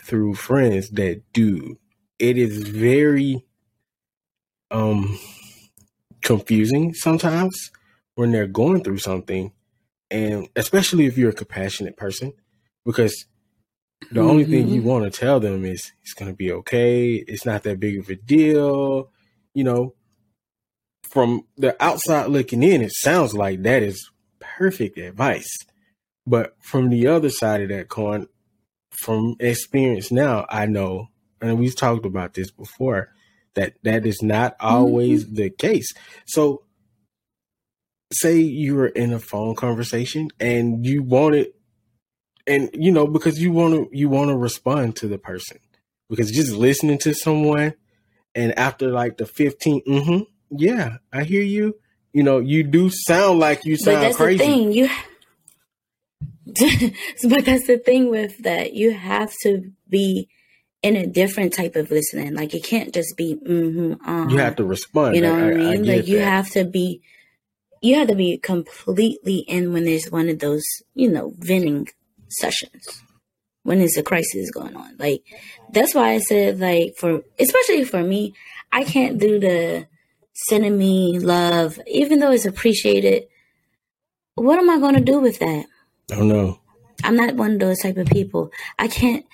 through 0.03 0.35
friends 0.35 0.89
that 0.91 1.21
do. 1.33 1.77
It 2.19 2.37
is 2.37 2.67
very 2.67 3.45
um 4.69 5.17
confusing 6.21 6.93
sometimes 6.93 7.71
when 8.15 8.31
they're 8.31 8.47
going 8.47 8.83
through 8.83 8.99
something 8.99 9.51
and 10.09 10.47
especially 10.55 11.05
if 11.05 11.17
you're 11.17 11.31
a 11.31 11.33
compassionate 11.33 11.97
person 11.97 12.31
because 12.85 13.25
the 14.09 14.19
mm-hmm. 14.19 14.29
only 14.29 14.45
thing 14.45 14.67
you 14.67 14.79
mm-hmm. 14.79 14.89
want 14.89 15.11
to 15.11 15.19
tell 15.19 15.39
them 15.39 15.63
is 15.65 15.91
it's 16.01 16.13
going 16.13 16.31
to 16.31 16.35
be 16.35 16.51
okay. 16.51 17.13
It's 17.13 17.45
not 17.45 17.63
that 17.63 17.79
big 17.79 17.99
of 17.99 18.09
a 18.09 18.15
deal. 18.15 19.11
You 19.53 19.63
know, 19.63 19.93
from 21.03 21.45
the 21.57 21.81
outside 21.83 22.27
looking 22.27 22.63
in, 22.63 22.81
it 22.81 22.93
sounds 22.93 23.33
like 23.33 23.61
that 23.63 23.83
is 23.83 24.09
perfect 24.39 24.97
advice. 24.97 25.55
But 26.25 26.55
from 26.59 26.89
the 26.89 27.07
other 27.07 27.29
side 27.29 27.61
of 27.61 27.69
that 27.69 27.89
coin, 27.89 28.27
from 29.01 29.35
experience 29.39 30.11
now, 30.11 30.45
I 30.47 30.67
know, 30.67 31.09
and 31.41 31.57
we've 31.57 31.75
talked 31.75 32.05
about 32.05 32.35
this 32.35 32.51
before, 32.51 33.09
that 33.55 33.73
that 33.81 34.05
is 34.05 34.21
not 34.21 34.55
always 34.59 35.25
mm-hmm. 35.25 35.35
the 35.35 35.49
case. 35.49 35.91
So, 36.27 36.63
say 38.13 38.37
you 38.37 38.75
were 38.75 38.89
in 38.89 39.11
a 39.11 39.19
phone 39.19 39.55
conversation 39.55 40.29
and 40.39 40.85
you 40.85 41.01
wanted 41.01 41.47
and 42.45 42.69
you 42.73 42.91
know 42.91 43.07
because 43.07 43.41
you 43.41 43.51
want 43.51 43.73
to 43.73 43.97
you 43.97 44.07
want 44.07 44.29
to 44.29 44.37
respond 44.37 44.95
to 44.97 45.07
the 45.07 45.17
person 45.17 45.57
because 46.09 46.29
just 46.29 46.51
listening 46.51 46.97
to 46.99 47.13
someone 47.13 47.73
and 48.35 48.57
after 48.59 48.91
like 48.91 49.17
the 49.17 49.25
15 49.25 49.81
mm-hmm, 49.87 50.19
yeah 50.49 50.97
i 51.13 51.23
hear 51.23 51.41
you 51.41 51.73
you 52.11 52.21
know 52.21 52.39
you 52.39 52.63
do 52.63 52.89
sound 52.89 53.39
like 53.39 53.63
you 53.63 53.77
sound 53.77 53.97
but 53.97 54.01
that's 54.01 54.17
crazy 54.17 54.37
the 54.37 54.43
thing 54.43 54.71
you 54.73 54.89
but 57.29 57.45
that's 57.45 57.67
the 57.67 57.81
thing 57.83 58.09
with 58.09 58.37
that 58.39 58.73
you 58.73 58.91
have 58.91 59.33
to 59.43 59.71
be 59.89 60.27
in 60.81 60.95
a 60.95 61.05
different 61.05 61.53
type 61.53 61.75
of 61.75 61.91
listening 61.91 62.33
like 62.33 62.53
it 62.53 62.63
can't 62.63 62.93
just 62.93 63.15
be 63.15 63.35
mm-hmm 63.35 64.09
uh 64.09 64.27
you 64.27 64.37
have 64.37 64.55
to 64.55 64.63
respond 64.63 65.15
you 65.15 65.21
know 65.21 65.33
what 65.33 65.43
i, 65.43 65.53
mean 65.53 65.89
I 65.89 65.95
like 65.95 66.07
you 66.07 66.17
that. 66.17 66.25
have 66.25 66.49
to 66.51 66.65
be 66.65 67.01
you 67.81 67.95
have 67.95 68.07
to 68.07 68.15
be 68.15 68.37
completely 68.37 69.39
in 69.47 69.73
when 69.73 69.85
there's 69.85 70.09
one 70.09 70.29
of 70.29 70.39
those 70.39 70.63
you 70.93 71.09
know 71.09 71.33
venting 71.37 71.87
sessions 72.29 73.03
when 73.63 73.79
there's 73.79 73.97
a 73.97 74.03
crisis 74.03 74.51
going 74.51 74.75
on. 74.75 74.95
Like 74.97 75.23
that's 75.71 75.93
why 75.93 76.11
I 76.11 76.19
said 76.19 76.59
like 76.59 76.95
for 76.97 77.21
especially 77.39 77.83
for 77.83 78.03
me, 78.03 78.33
I 78.71 78.83
can't 78.83 79.19
do 79.19 79.39
the 79.39 79.87
sending 80.33 80.77
me 80.77 81.19
love, 81.19 81.79
even 81.87 82.19
though 82.19 82.31
it's 82.31 82.45
appreciated. 82.45 83.27
What 84.35 84.59
am 84.59 84.69
I 84.69 84.79
going 84.79 84.95
to 84.95 85.01
do 85.01 85.19
with 85.19 85.39
that? 85.39 85.65
I 86.11 86.15
don't 86.15 86.27
know. 86.27 86.59
I'm 87.03 87.15
not 87.15 87.35
one 87.35 87.53
of 87.53 87.59
those 87.59 87.79
type 87.79 87.97
of 87.97 88.07
people. 88.07 88.51
I 88.77 88.87
can't. 88.87 89.25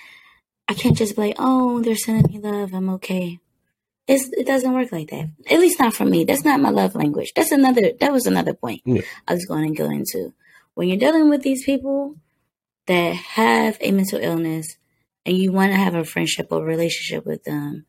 I 0.69 0.73
can't 0.73 0.97
just 0.97 1.15
be 1.15 1.21
like, 1.21 1.35
oh, 1.39 1.81
they're 1.81 1.95
sending 1.95 2.31
me 2.31 2.39
love. 2.39 2.73
I'm 2.73 2.89
okay. 2.91 3.39
It's, 4.05 4.29
it 4.33 4.45
doesn't 4.45 4.73
work 4.73 4.91
like 4.91 5.09
that. 5.09 5.29
At 5.49 5.59
least 5.59 5.79
not 5.79 5.93
for 5.93 6.05
me. 6.05 6.25
That's 6.25 6.43
not 6.43 6.59
my 6.59 6.69
love 6.69 6.93
language. 6.93 7.31
That's 7.35 7.51
another. 7.51 7.93
That 7.99 8.11
was 8.11 8.25
another 8.25 8.53
point 8.53 8.81
yeah. 8.85 9.01
I 9.27 9.33
was 9.33 9.45
going 9.45 9.73
to 9.73 9.77
go 9.77 9.89
into. 9.89 10.33
When 10.73 10.89
you're 10.89 10.97
dealing 10.97 11.29
with 11.29 11.41
these 11.41 11.63
people, 11.63 12.17
that 12.87 13.15
have 13.15 13.77
a 13.81 13.91
mental 13.91 14.19
illness 14.19 14.77
and 15.25 15.37
you 15.37 15.51
want 15.51 15.71
to 15.71 15.77
have 15.77 15.93
a 15.93 16.03
friendship 16.03 16.47
or 16.51 16.63
relationship 16.63 17.25
with 17.25 17.43
them, 17.43 17.85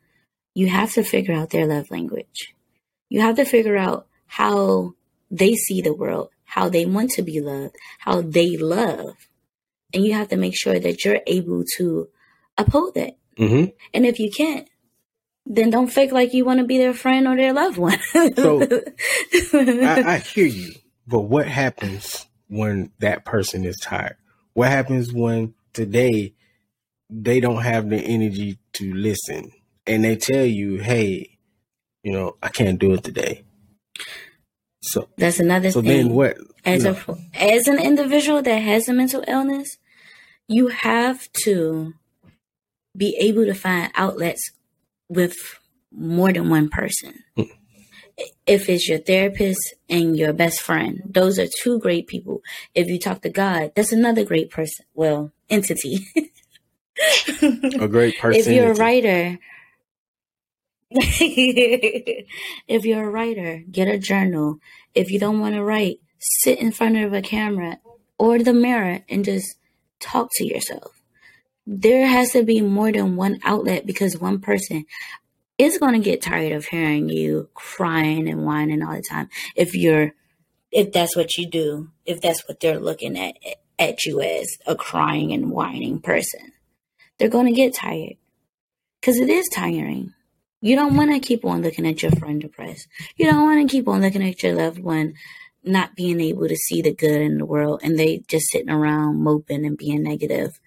you 0.55 0.69
have 0.69 0.93
to 0.93 1.03
figure 1.03 1.35
out 1.35 1.51
their 1.51 1.67
love 1.67 1.91
language. 1.91 2.55
You 3.09 3.23
have 3.23 3.37
to 3.37 3.45
figure 3.45 3.77
out 3.77 4.07
how 4.27 4.95
they 5.31 5.55
see 5.55 5.81
the 5.81 5.95
world, 5.95 6.31
how 6.49 6.69
they 6.69 6.87
want 6.87 7.11
to 7.11 7.23
be 7.23 7.41
loved, 7.41 7.77
how 7.99 8.23
they 8.23 8.57
love. 8.57 9.15
And 9.93 10.05
you 10.05 10.15
have 10.15 10.29
to 10.29 10.37
make 10.37 10.57
sure 10.57 10.79
that 10.79 11.05
you're 11.05 11.21
able 11.27 11.65
to 11.77 12.09
uphold 12.57 12.95
that. 12.95 13.17
Mm-hmm. 13.37 13.71
And 13.95 14.07
if 14.07 14.19
you 14.19 14.31
can't, 14.31 14.69
then 15.45 15.71
don't 15.71 15.89
fake 15.89 16.11
like 16.11 16.33
you 16.33 16.45
want 16.45 16.61
to 16.61 16.67
be 16.67 16.79
their 16.79 16.95
friend 16.95 17.29
or 17.29 17.37
their 17.37 17.53
loved 17.53 17.77
one. 17.77 17.99
so 18.35 18.63
I, 19.53 20.03
I 20.07 20.19
hear 20.19 20.47
you, 20.47 20.73
but 21.07 21.21
what 21.21 21.47
happens 21.47 22.27
when 22.49 22.93
that 22.99 23.25
person 23.25 23.65
is 23.65 23.77
tired? 23.77 24.17
What 24.55 24.69
happens 24.69 25.13
when 25.13 25.55
today 25.75 26.35
they 27.11 27.41
don't 27.41 27.63
have 27.63 27.89
the 27.89 27.99
energy 27.99 28.59
to 28.75 28.95
listen 28.95 29.53
and 29.87 30.03
they 30.03 30.17
tell 30.17 30.45
you, 30.45 30.79
hey, 30.79 31.39
you 32.03 32.13
know, 32.13 32.37
I 32.43 32.49
can't 32.49 32.79
do 32.79 32.95
it 32.95 33.05
today. 33.05 33.45
So 34.81 35.09
that's 35.17 35.41
another 35.41 35.71
so 35.71 35.81
thing. 35.83 35.91
then 35.91 36.15
what? 36.15 36.37
As 36.65 36.85
a 36.85 36.97
as 37.35 37.67
an 37.67 37.81
individual 37.81 38.43
that 38.43 38.59
has 38.59 38.89
a 38.89 38.93
mental 38.93 39.25
illness, 39.27 39.79
you 40.47 40.69
have 40.69 41.31
to 41.45 41.95
be 42.97 43.17
able 43.21 43.47
to 43.47 43.55
find 43.55 43.91
outlets 43.95 44.51
with 45.09 45.37
more 45.91 46.33
than 46.33 46.51
one 46.51 46.69
person. 46.69 47.25
Mm 47.37 47.51
if 48.47 48.69
it's 48.69 48.89
your 48.89 48.99
therapist 48.99 49.75
and 49.89 50.17
your 50.17 50.33
best 50.33 50.61
friend, 50.61 51.03
those 51.05 51.39
are 51.39 51.47
two 51.63 51.79
great 51.79 52.07
people. 52.07 52.43
If 52.75 52.89
you 52.89 52.99
talk 52.99 53.23
to 53.23 53.31
God, 53.31 53.73
that's 53.75 53.93
another 53.93 54.25
great 54.25 54.51
person. 54.51 54.87
Well, 54.95 55.33
entity. 55.49 56.07
a 57.43 57.89
great 57.89 58.19
person. 58.19 58.41
If 58.41 58.49
you're 58.49 58.73
a 58.73 58.75
writer, 58.75 59.39
if 60.91 62.85
you're 62.85 63.07
a 63.07 63.11
writer, 63.11 63.63
get 63.71 63.89
a 63.89 63.99
journal. 63.99 64.59
If 64.95 65.11
you 65.11 65.19
don't 65.19 65.41
want 65.41 65.55
to 65.55 65.63
write, 65.63 66.01
sit 66.19 66.59
in 66.59 66.73
front 66.73 66.97
of 66.97 67.13
a 67.13 67.23
camera 67.23 67.79
or 68.19 68.39
the 68.39 68.55
mirror 68.55 69.01
and 69.09 69.25
just 69.25 69.57
talk 70.01 70.31
to 70.35 70.47
yourself. 70.47 71.03
There 71.67 72.07
has 72.07 72.33
to 72.33 72.43
be 72.43 72.63
more 72.63 72.91
than 72.91 73.17
one 73.17 73.41
outlet 73.45 73.87
because 73.87 74.19
one 74.19 74.41
person 74.41 74.87
is 75.59 75.77
going 75.77 75.93
to 75.93 75.99
get 75.99 76.23
tired 76.23 76.53
of 76.53 76.67
hearing 76.67 77.09
you 77.09 77.51
crying 77.53 78.29
and 78.29 78.47
whining 78.47 78.83
all 78.83 78.95
the 78.95 79.03
time 79.03 79.29
if 79.57 79.75
you're 79.75 80.13
if 80.71 80.93
that's 80.93 81.17
what 81.17 81.37
you 81.37 81.47
do 81.47 81.91
if 82.07 82.21
that's 82.21 82.47
what 82.49 82.61
they're 82.61 82.79
looking 82.79 83.19
at 83.19 83.35
at 83.79 84.05
you 84.05 84.21
as 84.21 84.47
a 84.67 84.77
crying 84.77 85.33
and 85.33 85.51
whining 85.51 86.01
person 86.01 86.53
they're 87.19 87.29
going 87.29 87.47
to 87.47 87.53
get 87.53 87.75
tired 87.75 88.15
because 89.01 89.19
it 89.19 89.29
is 89.29 89.49
tiring 89.53 90.15
you 90.61 90.77
don't 90.77 90.97
want 90.97 91.13
to 91.13 91.21
keep 91.21 91.45
on 91.45 91.63
looking 91.63 91.87
at 91.87 92.03
your 92.03 92.13
friend 92.13 92.41
depressed. 92.41 92.89
You 93.17 93.27
don't 93.27 93.45
want 93.45 93.69
to 93.69 93.77
keep 93.77 93.89
on 93.89 94.01
looking 94.01 94.27
at 94.27 94.43
your 94.43 94.55
loved 94.55 94.79
one 94.79 95.15
not 95.65 95.95
being 95.97 96.21
able 96.21 96.49
to 96.49 96.57
see 96.57 96.81
the 96.81 96.95
good 96.95 97.21
in 97.21 97.39
the 97.39 97.45
world 97.45 97.81
and 97.83 97.99
they 97.99 98.23
just 98.29 98.51
sitting 98.51 98.71
around 98.71 99.23
moping 99.23 99.67
and 99.67 99.77
being 99.77 100.03
negative 100.03 100.59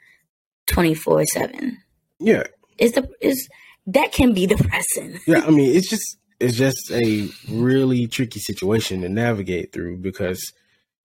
24 0.67 1.25
7 1.25 1.77
yeah. 2.21 2.43
It's 2.77 2.95
the 2.95 3.09
it's 3.19 3.47
that 3.87 4.11
can 4.11 4.33
be 4.33 4.45
depressing. 4.45 5.19
yeah, 5.25 5.43
I 5.45 5.49
mean, 5.49 5.75
it's 5.75 5.89
just 5.89 6.17
it's 6.39 6.55
just 6.55 6.91
a 6.91 7.27
really 7.49 8.07
tricky 8.07 8.39
situation 8.39 9.01
to 9.01 9.09
navigate 9.09 9.73
through 9.73 9.97
because 9.97 10.53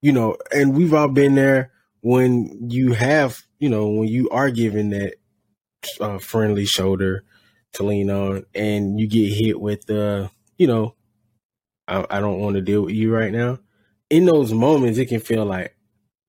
you 0.01 0.11
know, 0.11 0.37
and 0.51 0.77
we've 0.77 0.93
all 0.93 1.07
been 1.07 1.35
there 1.35 1.71
when 2.01 2.69
you 2.69 2.93
have, 2.93 3.39
you 3.59 3.67
know, 3.67 3.87
when 3.87 4.07
you 4.07 4.29
are 4.29 4.51
given 4.51 4.91
that 4.91 5.15
uh, 5.99 6.19
friendly 6.19 6.65
shoulder 6.65 7.23
to 7.73 7.83
lean 7.83 8.09
on 8.09 8.45
and 8.55 8.99
you 8.99 9.07
get 9.07 9.33
hit 9.33 9.59
with 9.59 9.85
the, 9.85 10.29
you 10.57 10.67
know, 10.67 10.95
I, 11.87 12.05
I 12.09 12.19
don't 12.19 12.39
want 12.39 12.55
to 12.55 12.61
deal 12.61 12.83
with 12.83 12.95
you 12.95 13.13
right 13.13 13.31
now. 13.31 13.59
In 14.09 14.25
those 14.25 14.53
moments, 14.53 14.97
it 14.97 15.07
can 15.07 15.19
feel 15.19 15.45
like, 15.45 15.75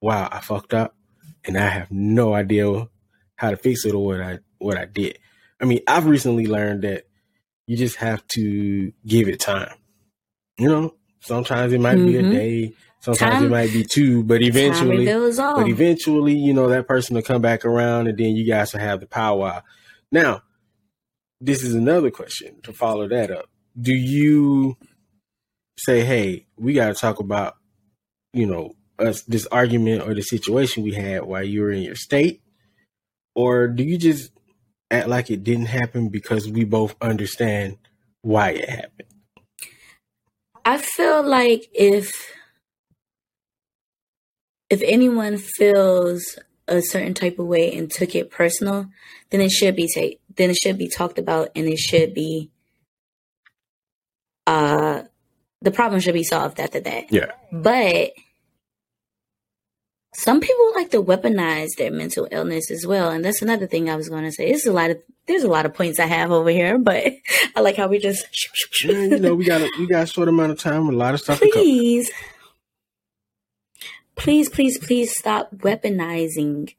wow, 0.01 0.29
I 0.31 0.41
fucked 0.41 0.75
up 0.75 0.95
and 1.45 1.57
I 1.57 1.69
have 1.69 1.91
no 1.91 2.35
idea 2.35 2.89
how 3.37 3.51
to 3.51 3.57
fix 3.57 3.85
it 3.85 3.95
or 3.95 4.05
what 4.05 4.21
I 4.21 4.39
what 4.59 4.77
I 4.77 4.85
did. 4.85 5.19
I 5.61 5.65
mean, 5.65 5.81
I've 5.87 6.07
recently 6.07 6.47
learned 6.47 6.83
that 6.83 7.05
you 7.67 7.77
just 7.77 7.97
have 7.97 8.27
to 8.29 8.93
give 9.07 9.29
it 9.29 9.41
time. 9.41 9.75
You 10.59 10.69
know, 10.69 10.95
sometimes 11.21 11.73
it 11.73 11.81
might 11.81 11.97
mm-hmm. 11.97 12.07
be 12.07 12.17
a 12.17 12.23
mm-hmm. 12.23 12.33
day, 12.33 12.73
sometimes 13.01 13.35
time, 13.35 13.45
it 13.45 13.51
might 13.51 13.73
be 13.73 13.85
two, 13.85 14.25
but 14.25 14.43
eventually, 14.43 15.07
but 15.07 15.69
eventually, 15.69 16.35
you 16.35 16.53
know, 16.53 16.69
that 16.69 16.89
person 16.89 17.15
will 17.15 17.23
come 17.23 17.43
back 17.43 17.65
around, 17.65 18.09
and 18.09 18.19
then 18.19 18.35
you 18.35 18.45
guys 18.45 18.73
will 18.73 18.81
have 18.81 19.01
the 19.01 19.07
power. 19.07 19.63
Now, 20.11 20.43
this 21.41 21.63
is 21.63 21.75
another 21.75 22.11
question 22.11 22.61
to 22.63 22.73
follow 22.73 23.09
that 23.09 23.31
up. 23.31 23.49
Do 23.81 23.93
you 23.93 24.77
say, 25.79 26.05
"Hey, 26.05 26.47
we 26.57 26.73
got 26.75 26.89
to 26.89 26.95
talk 26.95 27.21
about," 27.21 27.57
you 28.33 28.47
know, 28.47 28.75
us 28.99 29.23
this 29.23 29.47
argument 29.47 30.03
or 30.03 30.15
the 30.15 30.23
situation 30.23 30.83
we 30.83 30.95
had 30.95 31.25
while 31.25 31.45
you 31.45 31.63
were 31.63 31.71
in 31.71 31.83
your 31.83 31.95
state, 31.95 32.43
or 33.35 33.69
do 33.69 33.85
you 33.85 33.99
just 33.99 34.33
act 34.91 35.09
like 35.09 35.31
it 35.31 35.45
didn't 35.45 35.67
happen 35.67 36.09
because 36.09 36.49
we 36.49 36.65
both 36.65 36.97
understand 37.01 37.77
why 38.23 38.51
it 38.51 38.69
happened? 38.69 39.09
I 40.65 40.79
feel 40.79 41.23
like 41.23 41.69
if 41.73 42.13
if 44.71 44.83
anyone 44.83 45.39
feels 45.39 46.39
a 46.67 46.83
certain 46.83 47.15
type 47.15 47.39
of 47.39 47.47
way 47.47 47.75
and 47.75 47.91
took 47.91 48.15
it 48.15 48.31
personal, 48.31 48.87
then 49.31 49.41
it 49.41 49.51
should 49.51 49.75
be 49.75 49.89
take 49.89 50.21
then 50.39 50.51
it 50.51 50.57
should 50.57 50.79
be 50.79 50.89
talked 50.89 51.19
about 51.19 51.51
and 51.55 51.69
it 51.69 51.79
should 51.79 52.15
be 52.15 52.51
uh 54.47 55.03
the 55.61 55.71
problem 55.71 56.01
should 56.01 56.15
be 56.15 56.25
solved 56.25 56.61
after 56.61 56.81
that. 56.81 57.13
Yeah. 57.13 57.33
But 57.53 58.13
some 60.15 60.41
people 60.41 60.73
like 60.75 60.91
to 60.91 61.03
weaponize 61.03 61.77
their 61.77 61.91
mental 61.91 62.27
illness 62.31 62.71
as 62.71 62.87
well, 62.87 63.11
and 63.11 63.25
that's 63.25 63.43
another 63.43 63.67
thing 63.67 63.89
I 63.91 63.97
was 63.97 64.09
going 64.09 64.25
to 64.25 64.33
say. 64.33 64.49
There's 64.49 64.67
a 64.67 64.73
lot 64.73 64.91
of 64.91 64.99
there's 65.27 65.45
a 65.45 65.49
lot 65.49 65.67
of 65.67 65.75
points 65.75 66.01
I 66.01 66.07
have 66.07 66.31
over 66.31 66.51
here, 66.51 66.79
but 66.79 67.05
I 67.57 67.61
like 67.61 67.77
how 67.77 67.89
we 67.89 67.99
just 67.99 68.27
yeah, 68.85 68.93
you 68.93 69.19
know 69.19 69.35
we 69.35 69.45
got 69.45 69.61
a, 69.61 69.71
we 69.79 69.87
got 69.87 70.05
a 70.05 70.07
short 70.07 70.29
amount 70.29 70.53
of 70.53 70.59
time, 70.59 70.89
a 70.89 70.93
lot 70.93 71.15
of 71.15 71.21
stuff. 71.21 71.41
Please, 71.41 72.11
please, 74.17 74.49
please, 74.49 74.79
please 74.79 75.13
stop 75.17 75.55
weaponizing 75.57 76.75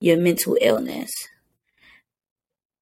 your 0.00 0.16
mental 0.16 0.56
illness. 0.60 1.10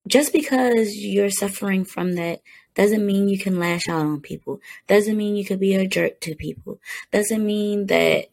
Just 0.06 0.32
because 0.32 0.94
you're 0.94 1.30
suffering 1.30 1.84
from 1.84 2.14
that 2.14 2.40
doesn't 2.74 3.04
mean 3.04 3.28
you 3.28 3.38
can 3.38 3.58
lash 3.58 3.88
out 3.88 4.06
on 4.06 4.20
people. 4.20 4.60
Doesn't 4.86 5.16
mean 5.16 5.34
you 5.34 5.44
could 5.44 5.58
be 5.58 5.74
a 5.74 5.86
jerk 5.86 6.20
to 6.20 6.34
people. 6.34 6.78
Doesn't 7.10 7.44
mean 7.44 7.86
that 7.86 8.26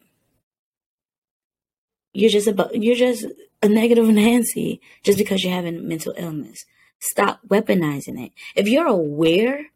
you're 2.14 2.30
just 2.30 2.48
a 2.48 2.70
you're 2.74 2.96
just 2.96 3.26
a 3.64 3.70
negative 3.70 4.08
Nancy 4.08 4.82
just 5.04 5.18
because 5.18 5.44
you're 5.44 5.54
having 5.54 5.88
mental 5.88 6.14
illness. 6.18 6.66
Stop 7.00 7.40
weaponizing 7.48 8.24
it. 8.24 8.32
If 8.56 8.68
you're 8.68 8.88
aware 8.88 9.68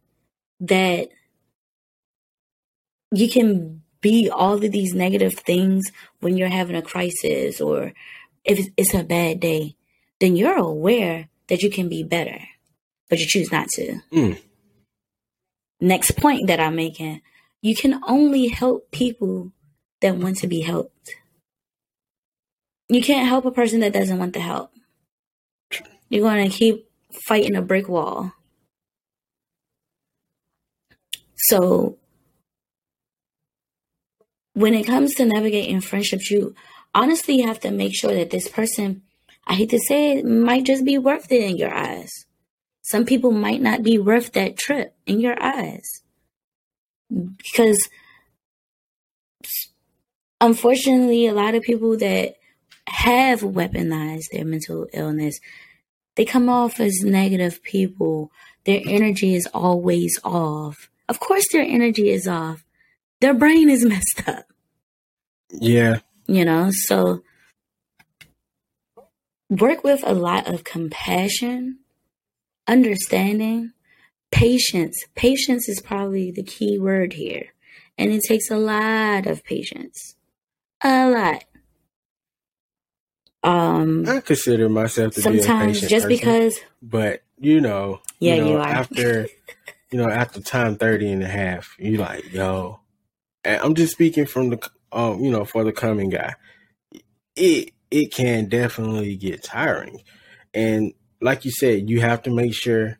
that 0.59 1.09
you 3.11 3.29
can 3.29 3.81
be 4.01 4.29
all 4.29 4.53
of 4.53 4.71
these 4.71 4.93
negative 4.93 5.33
things 5.33 5.91
when 6.19 6.37
you're 6.37 6.49
having 6.49 6.75
a 6.75 6.81
crisis 6.81 7.59
or 7.59 7.93
if 8.43 8.69
it's 8.77 8.93
a 8.93 9.03
bad 9.03 9.39
day, 9.39 9.75
then 10.19 10.35
you're 10.35 10.57
aware 10.57 11.29
that 11.49 11.61
you 11.61 11.69
can 11.69 11.89
be 11.89 12.03
better, 12.03 12.39
but 13.09 13.19
you 13.19 13.25
choose 13.25 13.51
not 13.51 13.67
to. 13.69 13.99
Mm. 14.11 14.39
Next 15.79 16.11
point 16.17 16.47
that 16.47 16.59
I'm 16.59 16.75
making 16.75 17.21
you 17.61 17.75
can 17.75 18.01
only 18.07 18.47
help 18.47 18.91
people 18.91 19.51
that 20.01 20.15
want 20.15 20.37
to 20.37 20.47
be 20.47 20.61
helped. 20.61 21.15
You 22.89 23.01
can't 23.01 23.27
help 23.27 23.45
a 23.45 23.51
person 23.51 23.81
that 23.81 23.93
doesn't 23.93 24.19
want 24.19 24.33
the 24.33 24.39
help. 24.39 24.71
You're 26.09 26.23
going 26.23 26.49
to 26.49 26.55
keep 26.55 26.89
fighting 27.27 27.55
a 27.55 27.61
brick 27.61 27.89
wall. 27.89 28.31
So, 31.35 31.97
when 34.53 34.73
it 34.73 34.85
comes 34.85 35.13
to 35.15 35.25
navigating 35.25 35.81
friendships, 35.81 36.31
you 36.31 36.55
honestly 36.95 37.41
have 37.41 37.59
to 37.61 37.71
make 37.71 37.95
sure 37.95 38.13
that 38.13 38.29
this 38.29 38.47
person, 38.47 39.03
I 39.47 39.55
hate 39.55 39.69
to 39.71 39.79
say 39.79 40.17
it, 40.17 40.25
might 40.25 40.65
just 40.65 40.85
be 40.85 40.97
worth 40.97 41.31
it 41.31 41.41
in 41.41 41.57
your 41.57 41.73
eyes. 41.73 42.11
Some 42.81 43.05
people 43.05 43.31
might 43.31 43.61
not 43.61 43.81
be 43.81 43.97
worth 43.97 44.33
that 44.33 44.57
trip 44.57 44.95
in 45.05 45.19
your 45.19 45.41
eyes. 45.41 46.03
Because 47.09 47.89
unfortunately, 50.39 51.27
a 51.27 51.33
lot 51.33 51.55
of 51.55 51.63
people 51.63 51.97
that 51.97 52.35
have 52.87 53.41
weaponized 53.41 54.29
their 54.31 54.45
mental 54.45 54.87
illness. 54.93 55.39
They 56.15 56.25
come 56.25 56.49
off 56.49 56.79
as 56.79 57.01
negative 57.03 57.61
people. 57.61 58.31
Their 58.65 58.81
energy 58.85 59.35
is 59.35 59.47
always 59.53 60.19
off. 60.23 60.89
Of 61.09 61.19
course, 61.19 61.45
their 61.51 61.63
energy 61.63 62.09
is 62.09 62.27
off. 62.27 62.63
Their 63.21 63.33
brain 63.33 63.69
is 63.69 63.85
messed 63.93 64.23
up. 64.27 64.45
Yeah. 65.49 65.99
You 66.27 66.45
know, 66.45 66.71
so 66.71 67.21
work 69.49 69.83
with 69.83 70.03
a 70.05 70.13
lot 70.13 70.47
of 70.47 70.63
compassion, 70.63 71.79
understanding, 72.67 73.71
patience. 74.31 75.05
Patience 75.15 75.69
is 75.69 75.81
probably 75.81 76.31
the 76.31 76.43
key 76.43 76.77
word 76.77 77.13
here. 77.13 77.53
And 77.97 78.11
it 78.11 78.23
takes 78.27 78.51
a 78.51 78.57
lot 78.57 79.25
of 79.25 79.43
patience. 79.43 80.15
A 80.83 81.09
lot. 81.09 81.43
Um, 83.43 84.07
I 84.07 84.19
consider 84.19 84.69
myself 84.69 85.13
to 85.15 85.31
be 85.31 85.39
a 85.39 85.41
patient 85.41 85.89
just 85.89 85.91
person, 85.91 86.09
because, 86.09 86.59
but 86.81 87.21
you 87.39 87.61
know, 87.61 88.01
yeah, 88.19 88.35
you, 88.35 88.41
know, 88.41 88.49
you 88.51 88.57
are. 88.57 88.67
after, 88.67 89.27
you 89.91 89.97
know, 89.97 90.09
after 90.09 90.41
time 90.41 90.75
30 90.75 91.13
and 91.13 91.23
a 91.23 91.27
half, 91.27 91.75
you 91.79 91.97
like, 91.97 92.31
yo, 92.33 92.79
and 93.43 93.61
I'm 93.61 93.75
just 93.75 93.93
speaking 93.93 94.25
from 94.25 94.49
the, 94.49 94.69
um, 94.91 95.23
you 95.23 95.31
know, 95.31 95.45
for 95.45 95.63
the 95.63 95.71
coming 95.71 96.09
guy, 96.09 96.33
it, 97.35 97.71
it 97.91 98.13
can 98.13 98.49
definitely 98.49 99.15
get 99.15 99.43
tiring. 99.43 100.01
And 100.53 100.93
like 101.21 101.45
you 101.45 101.51
said, 101.51 101.89
you 101.89 102.01
have 102.01 102.23
to 102.23 102.31
make 102.31 102.53
sure 102.53 102.99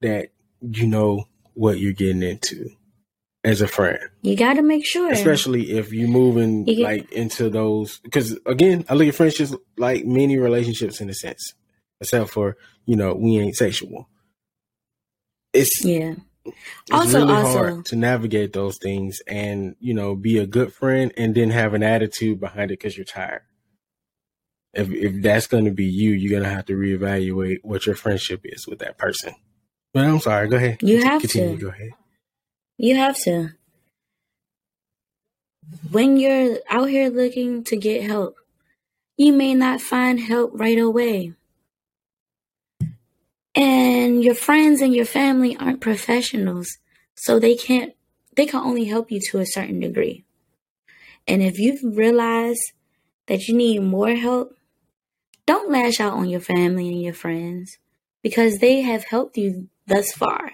that 0.00 0.28
you 0.60 0.86
know 0.86 1.24
what 1.54 1.78
you're 1.78 1.92
getting 1.92 2.22
into 2.22 2.70
as 3.44 3.60
a 3.60 3.68
friend. 3.68 3.98
You 4.22 4.36
got 4.36 4.54
to 4.54 4.62
make 4.62 4.86
sure, 4.86 5.10
especially 5.10 5.72
if 5.72 5.92
you're 5.92 6.08
moving 6.08 6.66
you 6.66 6.76
get, 6.76 6.84
like 6.84 7.12
into 7.12 7.50
those. 7.50 7.98
Because 8.00 8.38
again, 8.46 8.84
I 8.88 8.94
look 8.94 9.08
at 9.08 9.14
friendships 9.14 9.54
like 9.76 10.04
many 10.04 10.38
relationships 10.38 11.00
in 11.00 11.10
a 11.10 11.14
sense, 11.14 11.54
except 12.00 12.30
for 12.30 12.56
you 12.86 12.96
know 12.96 13.14
we 13.14 13.38
ain't 13.38 13.56
sexual. 13.56 14.08
It's 15.52 15.84
yeah. 15.84 16.14
It's 16.44 16.56
also, 16.90 17.20
really 17.20 17.32
also, 17.34 17.58
hard 17.58 17.84
to 17.86 17.96
navigate 17.96 18.52
those 18.52 18.76
things 18.78 19.20
and 19.28 19.76
you 19.78 19.94
know 19.94 20.16
be 20.16 20.38
a 20.38 20.46
good 20.46 20.72
friend 20.72 21.12
and 21.16 21.34
then 21.34 21.50
have 21.50 21.74
an 21.74 21.84
attitude 21.84 22.40
behind 22.40 22.70
it 22.70 22.80
because 22.80 22.96
you're 22.96 23.04
tired. 23.04 23.42
If 24.74 24.90
if 24.90 25.22
that's 25.22 25.46
going 25.46 25.66
to 25.66 25.70
be 25.70 25.84
you, 25.84 26.12
you're 26.12 26.30
going 26.30 26.48
to 26.48 26.54
have 26.54 26.66
to 26.66 26.74
reevaluate 26.74 27.58
what 27.62 27.86
your 27.86 27.94
friendship 27.94 28.40
is 28.44 28.66
with 28.66 28.78
that 28.78 28.98
person. 28.98 29.34
But 29.92 30.06
I'm 30.06 30.20
sorry. 30.20 30.48
Go 30.48 30.56
ahead. 30.56 30.78
You 30.82 31.02
have 31.02 31.20
Continue. 31.20 31.56
to. 31.56 31.62
Go 31.62 31.68
ahead. 31.68 31.90
You 32.78 32.96
have 32.96 33.16
to. 33.24 33.50
When 35.90 36.16
you're 36.16 36.58
out 36.70 36.88
here 36.88 37.10
looking 37.10 37.64
to 37.64 37.76
get 37.76 38.02
help, 38.02 38.36
you 39.16 39.32
may 39.32 39.54
not 39.54 39.80
find 39.80 40.18
help 40.18 40.52
right 40.54 40.78
away. 40.78 41.34
And 43.54 44.24
your 44.24 44.34
friends 44.34 44.80
and 44.80 44.94
your 44.94 45.04
family 45.04 45.56
aren't 45.56 45.80
professionals, 45.82 46.78
so 47.14 47.38
they 47.38 47.54
can't, 47.54 47.92
they 48.34 48.46
can 48.46 48.60
only 48.60 48.84
help 48.84 49.10
you 49.10 49.20
to 49.30 49.38
a 49.38 49.46
certain 49.46 49.80
degree. 49.80 50.24
And 51.28 51.42
if 51.42 51.58
you've 51.58 51.96
realized 51.96 52.72
that 53.26 53.46
you 53.48 53.54
need 53.54 53.80
more 53.80 54.14
help, 54.14 54.56
don't 55.46 55.70
lash 55.70 56.00
out 56.00 56.14
on 56.14 56.28
your 56.28 56.40
family 56.40 56.88
and 56.88 57.02
your 57.02 57.14
friends 57.14 57.78
because 58.22 58.58
they 58.58 58.82
have 58.82 59.04
helped 59.04 59.36
you 59.36 59.68
thus 59.86 60.12
far. 60.12 60.52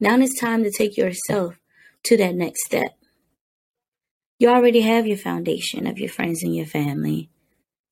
Now 0.00 0.18
it's 0.18 0.38
time 0.38 0.64
to 0.64 0.70
take 0.70 0.96
yourself 0.96 1.58
to 2.04 2.16
that 2.16 2.34
next 2.34 2.64
step. 2.64 2.96
You 4.38 4.48
already 4.48 4.80
have 4.80 5.06
your 5.06 5.16
foundation 5.16 5.86
of 5.86 5.98
your 5.98 6.10
friends 6.10 6.42
and 6.42 6.54
your 6.54 6.66
family. 6.66 7.30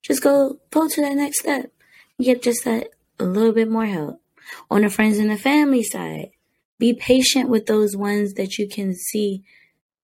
Just 0.02 0.22
go 0.22 0.58
go 0.70 0.88
to 0.88 1.00
that 1.00 1.14
next 1.14 1.38
step. 1.40 1.72
Get 2.20 2.42
just 2.42 2.64
that 2.64 2.88
a 3.18 3.24
little 3.24 3.52
bit 3.52 3.70
more 3.70 3.86
help. 3.86 4.20
On 4.70 4.82
the 4.82 4.90
friends 4.90 5.18
and 5.18 5.30
the 5.30 5.38
family 5.38 5.82
side, 5.82 6.30
be 6.78 6.92
patient 6.92 7.48
with 7.48 7.66
those 7.66 7.96
ones 7.96 8.34
that 8.34 8.58
you 8.58 8.68
can 8.68 8.94
see 8.94 9.44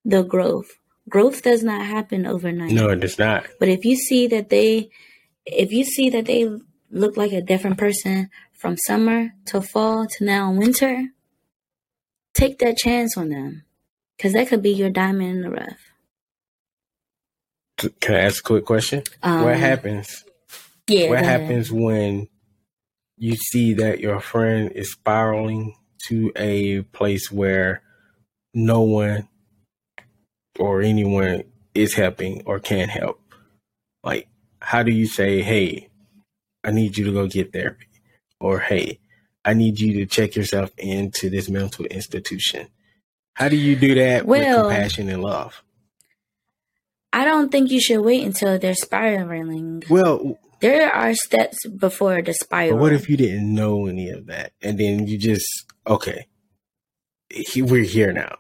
the 0.05 0.23
growth. 0.23 0.79
growth 1.09 1.43
does 1.43 1.63
not 1.63 1.85
happen 1.85 2.25
overnight. 2.25 2.71
No, 2.73 2.89
it 2.91 3.01
does 3.01 3.19
not. 3.19 3.47
But 3.59 3.69
if 3.69 3.85
you 3.85 3.97
see 3.97 4.29
that 4.29 4.49
they, 4.49 4.91
if 5.53 5.73
you 5.73 5.85
see 5.85 6.11
that 6.11 6.27
they 6.27 6.49
look 6.91 7.17
like 7.17 7.33
a 7.33 7.43
different 7.43 7.79
person 7.79 8.31
from 8.53 8.77
summer 8.77 9.31
to 9.47 9.61
fall 9.61 10.07
to 10.07 10.25
now 10.25 10.51
winter, 10.51 11.09
take 12.35 12.59
that 12.59 12.77
chance 12.77 13.17
on 13.17 13.29
them. 13.29 13.65
Cause 14.21 14.33
that 14.33 14.49
could 14.49 14.63
be 14.63 14.71
your 14.71 14.91
diamond 14.91 15.31
in 15.31 15.41
the 15.43 15.51
rough. 15.51 15.79
Can 18.01 18.17
I 18.17 18.21
ask 18.21 18.45
a 18.45 18.47
quick 18.47 18.65
question? 18.65 19.05
Um, 19.23 19.45
what 19.45 19.57
happens? 19.57 20.25
Yeah. 20.89 21.09
what 21.09 21.21
go 21.21 21.23
ahead. 21.23 21.41
happens 21.43 21.71
when 21.71 22.29
you 23.17 23.37
see 23.37 23.75
that 23.75 24.01
your 24.01 24.21
friend 24.21 24.73
is 24.73 24.93
spiraling 24.93 25.77
to 26.09 26.33
a 26.35 26.83
place 26.83 27.31
where 27.31 27.83
no 28.55 28.81
one 28.81 29.29
or 30.59 30.81
anyone 30.83 31.45
is 31.75 31.95
helping 31.95 32.43
or 32.47 32.59
can 32.59 32.89
help? 32.89 33.21
Like, 34.03 34.28
how 34.69 34.83
do 34.83 34.93
you 34.93 35.07
say, 35.07 35.41
hey, 35.41 35.89
I 36.63 36.73
need 36.73 36.99
you 36.99 37.07
to 37.07 37.13
go 37.13 37.27
get 37.27 37.55
therapy? 37.55 37.87
Or, 38.39 38.59
hey, 38.59 38.99
I 39.43 39.55
need 39.55 39.81
you 39.81 39.95
to 39.95 40.05
check 40.07 40.37
yourself 40.37 40.71
into 40.77 41.31
this 41.31 41.49
mental 41.49 41.87
institution? 41.87 42.69
How 43.33 43.49
do 43.49 43.57
you 43.57 43.77
do 43.77 43.95
that 43.95 44.27
Well- 44.27 44.65
with 44.65 44.75
compassion 44.77 45.09
and 45.09 45.23
love? 45.23 45.63
I 47.15 47.25
don't 47.25 47.51
think 47.51 47.71
you 47.71 47.81
should 47.81 48.03
wait 48.03 48.23
until 48.27 48.59
they're 48.59 48.75
spiraling. 48.75 49.85
Well, 49.89 50.39
There 50.61 50.93
are 50.93 51.15
steps 51.15 51.67
before 51.67 52.21
the 52.21 52.35
spiral. 52.35 52.75
But 52.77 52.83
what 52.83 52.93
if 52.93 53.09
you 53.09 53.17
didn't 53.17 53.55
know 53.55 53.87
any 53.87 54.11
of 54.11 54.27
that, 54.27 54.53
and 54.61 54.77
then 54.77 55.07
you 55.07 55.17
just 55.17 55.47
okay, 55.87 56.27
he, 57.31 57.63
we're 57.63 57.85
here 57.85 58.13
now. 58.13 58.37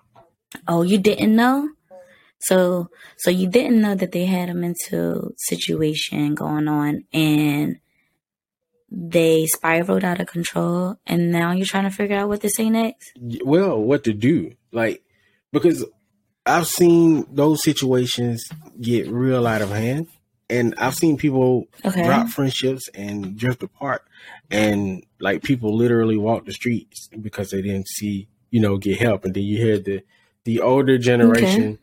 Oh, 0.66 0.82
you 0.82 0.98
didn't 0.98 1.34
know? 1.34 1.70
So 2.40 2.90
so 3.16 3.30
you 3.30 3.48
didn't 3.48 3.80
know 3.80 3.94
that 3.94 4.12
they 4.12 4.26
had 4.26 4.48
a 4.48 4.54
mental 4.54 5.32
situation 5.36 6.34
going 6.34 6.68
on 6.68 7.04
and 7.12 7.78
they 8.90 9.46
spiraled 9.46 10.04
out 10.04 10.20
of 10.20 10.28
control 10.28 10.98
and 11.06 11.30
now 11.30 11.52
you're 11.52 11.66
trying 11.66 11.84
to 11.84 11.90
figure 11.90 12.16
out 12.16 12.28
what 12.28 12.40
to 12.40 12.48
say 12.48 12.70
next? 12.70 13.12
Well, 13.44 13.78
what 13.80 14.04
to 14.04 14.12
do? 14.12 14.54
Like 14.72 15.02
because 15.52 15.84
I've 16.46 16.66
seen 16.66 17.26
those 17.30 17.62
situations 17.62 18.42
get 18.80 19.08
real 19.08 19.46
out 19.46 19.60
of 19.60 19.70
hand, 19.70 20.08
and 20.48 20.74
I've 20.78 20.94
seen 20.94 21.18
people 21.18 21.66
Okay. 21.84 22.02
drop 22.02 22.28
friendships 22.28 22.88
and 22.94 23.36
drift 23.36 23.62
apart, 23.62 24.02
and 24.50 25.04
like 25.20 25.42
people 25.42 25.76
literally 25.76 26.16
walk 26.16 26.46
the 26.46 26.52
streets 26.52 27.08
because 27.20 27.50
they 27.50 27.60
didn't 27.60 27.88
see 27.88 28.28
you 28.50 28.60
know 28.60 28.78
get 28.78 28.98
help, 28.98 29.24
and 29.26 29.34
then 29.34 29.42
you 29.42 29.58
hear 29.58 29.78
the 29.78 30.02
the 30.44 30.60
older 30.60 30.96
generation 30.96 31.78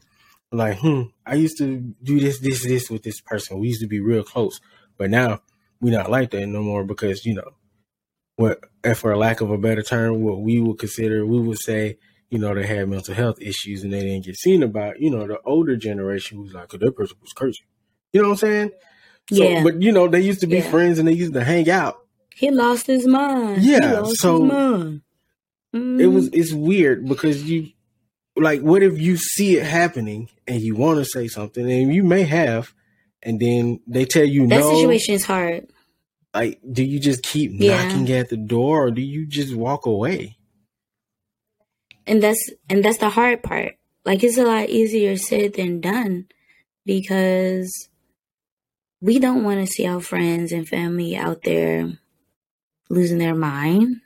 like, 0.51 0.79
hmm, 0.79 1.03
I 1.25 1.35
used 1.35 1.57
to 1.59 1.93
do 2.03 2.19
this, 2.19 2.39
this, 2.39 2.63
this 2.63 2.89
with 2.89 3.03
this 3.03 3.21
person. 3.21 3.59
We 3.59 3.67
used 3.69 3.81
to 3.81 3.87
be 3.87 3.99
real 3.99 4.23
close, 4.23 4.59
but 4.97 5.09
now 5.09 5.41
we're 5.81 5.97
not 5.97 6.09
like 6.09 6.31
that 6.31 6.47
no 6.47 6.61
more 6.61 6.83
because 6.83 7.25
you 7.25 7.33
know 7.35 7.51
what, 8.37 8.59
and 8.83 8.97
for 8.97 9.15
lack 9.17 9.41
of 9.41 9.49
a 9.51 9.57
better 9.57 9.81
term, 9.81 10.21
what 10.21 10.41
we 10.41 10.59
would 10.59 10.77
consider, 10.79 11.25
we 11.25 11.39
would 11.39 11.59
say, 11.59 11.97
you 12.29 12.37
know, 12.39 12.53
they 12.53 12.65
had 12.65 12.89
mental 12.89 13.13
health 13.13 13.39
issues 13.41 13.83
and 13.83 13.93
they 13.93 14.01
didn't 14.01 14.25
get 14.25 14.35
seen 14.35 14.61
about. 14.63 14.99
You 14.99 15.11
know, 15.11 15.25
the 15.27 15.39
older 15.45 15.75
generation 15.77 16.41
was 16.41 16.53
like, 16.53 16.73
oh, 16.73 16.77
that 16.77 16.95
person 16.95 17.17
was 17.21 17.31
crazy. 17.33 17.63
You 18.11 18.21
know 18.21 18.29
what 18.29 18.33
I'm 18.33 18.37
saying? 18.49 18.71
So, 19.31 19.43
Yeah. 19.49 19.63
But 19.63 19.81
you 19.81 19.91
know, 19.91 20.07
they 20.07 20.21
used 20.21 20.41
to 20.41 20.47
be 20.47 20.57
Yeah. 20.57 20.69
friends 20.69 20.99
and 20.99 21.07
they 21.07 21.13
used 21.13 21.33
to 21.33 21.43
hang 21.43 21.69
out. 21.69 21.97
He 22.35 22.51
lost 22.51 22.87
his 22.87 23.07
mind. 23.07 23.63
Yeah, 23.63 24.03
so 24.05 24.39
mind. 24.39 25.01
It 25.73 25.77
Mhm. 25.77 26.13
was 26.13 26.27
it's 26.33 26.51
weird 26.51 27.07
because 27.07 27.43
you 27.49 27.71
like 28.35 28.61
what 28.61 28.83
if 28.83 28.97
you 28.99 29.17
see 29.17 29.57
it 29.57 29.65
happening 29.65 30.29
and 30.47 30.61
you 30.61 30.75
want 30.75 30.99
to 30.99 31.05
say 31.05 31.27
something 31.27 31.69
and 31.71 31.93
you 31.93 32.03
may 32.03 32.23
have 32.23 32.73
and 33.23 33.39
then 33.39 33.79
they 33.87 34.05
tell 34.05 34.25
you 34.25 34.47
that 34.47 34.59
no 34.59 34.75
situation 34.75 35.15
is 35.15 35.25
hard. 35.25 35.67
like 36.33 36.59
do 36.71 36.83
you 36.83 36.99
just 36.99 37.23
keep 37.23 37.51
Yeah. 37.53 37.83
knocking 37.83 38.11
at 38.11 38.29
the 38.29 38.37
door 38.37 38.85
or 38.87 38.91
do 38.91 39.01
you 39.01 39.25
just 39.25 39.55
walk 39.55 39.85
away 39.85 40.37
and 42.05 42.21
that's 42.21 42.49
and 42.69 42.83
that's 42.83 42.97
the 42.97 43.09
hard 43.09 43.41
part 43.41 43.75
like 44.05 44.23
it's 44.23 44.37
a 44.37 44.43
lot 44.45 44.69
easier 44.69 45.17
said 45.17 45.53
than 45.53 45.81
done 45.81 46.27
because 46.85 47.89
we 49.01 49.19
don't 49.19 49.43
want 49.43 49.59
to 49.59 49.67
see 49.71 49.85
our 49.87 50.01
friends 50.01 50.51
and 50.51 50.67
family 50.67 51.15
out 51.15 51.43
there 51.43 51.91
losing 52.89 53.17
their 53.17 53.35
mind 53.35 54.01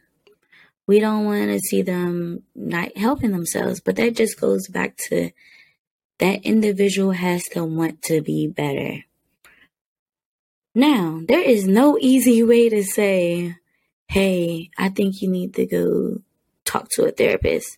we 0.89 0.99
don't 0.99 1.25
want 1.25 1.49
to 1.49 1.60
see 1.60 1.82
them 1.82 2.41
not 2.56 2.95
helping 2.97 3.32
themselves 3.32 3.80
but 3.80 3.95
that 3.95 4.15
just 4.15 4.39
goes 4.39 4.67
back 4.67 4.97
to 4.97 5.30
that 6.17 6.43
individual 6.43 7.12
has 7.12 7.43
to 7.43 7.63
want 7.63 8.02
to 8.02 8.21
be 8.21 8.47
better 8.47 9.04
now 10.73 11.21
there 11.28 11.41
is 11.41 11.67
no 11.67 11.97
easy 11.99 12.43
way 12.43 12.69
to 12.69 12.84
say 12.84 13.56
hey 14.08 14.69
i 14.78 14.89
think 14.89 15.21
you 15.21 15.30
need 15.30 15.54
to 15.54 15.65
go 15.65 16.17
talk 16.65 16.88
to 16.89 17.06
a 17.06 17.12
therapist 17.12 17.78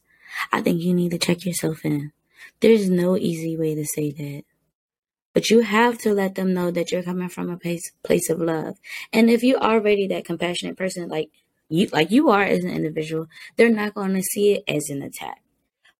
I 0.51 0.61
think 0.61 0.81
you 0.81 0.93
need 0.93 1.11
to 1.11 1.17
check 1.17 1.45
yourself 1.45 1.85
in. 1.85 2.11
There's 2.59 2.89
no 2.89 3.17
easy 3.17 3.57
way 3.57 3.75
to 3.75 3.85
say 3.85 4.11
that. 4.11 4.43
But 5.33 5.49
you 5.49 5.61
have 5.61 5.97
to 5.99 6.13
let 6.13 6.35
them 6.35 6.53
know 6.53 6.71
that 6.71 6.91
you're 6.91 7.03
coming 7.03 7.29
from 7.29 7.49
a 7.49 7.57
place 7.57 7.91
place 8.03 8.29
of 8.29 8.39
love. 8.39 8.77
And 9.13 9.29
if 9.29 9.43
you're 9.43 9.61
already 9.61 10.07
that 10.07 10.25
compassionate 10.25 10.77
person 10.77 11.07
like 11.07 11.29
you 11.71 11.87
like 11.91 12.11
you 12.11 12.29
are 12.29 12.43
as 12.43 12.63
an 12.63 12.71
individual, 12.71 13.27
they're 13.55 13.69
not 13.69 13.93
going 13.93 14.13
to 14.13 14.21
see 14.21 14.53
it 14.53 14.63
as 14.67 14.89
an 14.89 15.01
attack. 15.01 15.41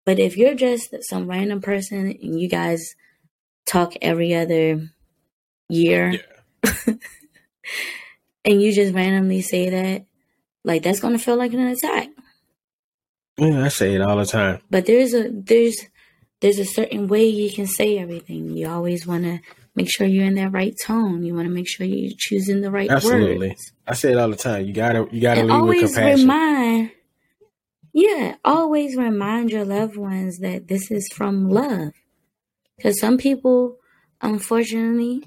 But 0.05 0.19
if 0.19 0.37
you're 0.37 0.55
just 0.55 0.95
some 1.01 1.29
random 1.29 1.61
person 1.61 2.17
and 2.21 2.39
you 2.39 2.49
guys 2.49 2.95
talk 3.65 3.93
every 4.01 4.33
other 4.35 4.89
year 5.69 6.19
and 8.45 8.61
you 8.61 8.73
just 8.73 8.93
randomly 8.93 9.41
say 9.41 9.69
that, 9.69 10.05
like 10.63 10.83
that's 10.83 10.99
going 10.99 11.17
to 11.17 11.23
feel 11.23 11.37
like 11.37 11.53
an 11.53 11.67
attack. 11.67 12.09
yeah 13.37 13.63
i 13.63 13.67
say 13.67 13.95
it 13.95 14.01
all 14.01 14.17
the 14.17 14.25
time 14.25 14.61
but 14.69 14.85
there's 14.85 15.13
a 15.13 15.29
there's 15.31 15.85
there's 16.41 16.59
a 16.59 16.65
certain 16.65 17.07
way 17.07 17.25
you 17.25 17.51
can 17.51 17.65
say 17.65 17.97
everything 17.97 18.55
you 18.55 18.67
always 18.67 19.07
want 19.07 19.23
to 19.23 19.39
make 19.75 19.89
sure 19.89 20.07
you're 20.07 20.25
in 20.25 20.35
that 20.35 20.51
right 20.51 20.75
tone. 20.85 21.23
You 21.23 21.35
want 21.35 21.47
to 21.47 21.53
make 21.53 21.67
sure 21.67 21.85
you're 21.85 22.13
choosing 22.17 22.61
the 22.61 22.71
right 22.71 22.89
absolutely. 22.89 23.49
words. 23.49 23.71
I 23.87 23.93
say 23.93 24.11
it 24.11 24.17
all 24.17 24.29
the 24.29 24.35
time. 24.35 24.65
You 24.65 24.73
gotta 24.73 25.07
you 25.11 25.21
gotta 25.21 25.41
and 25.41 25.49
lead 25.49 25.55
with 25.55 25.61
always 25.61 25.95
compassion. 25.95 26.21
remind 26.21 26.91
yeah 27.93 28.35
always 28.45 28.95
remind 28.95 29.49
your 29.49 29.65
loved 29.65 29.97
ones 29.97 30.39
that 30.39 30.67
this 30.67 30.91
is 30.91 31.07
from 31.13 31.49
love. 31.49 31.93
Because 32.77 32.99
some 32.99 33.17
people 33.17 33.77
unfortunately 34.21 35.23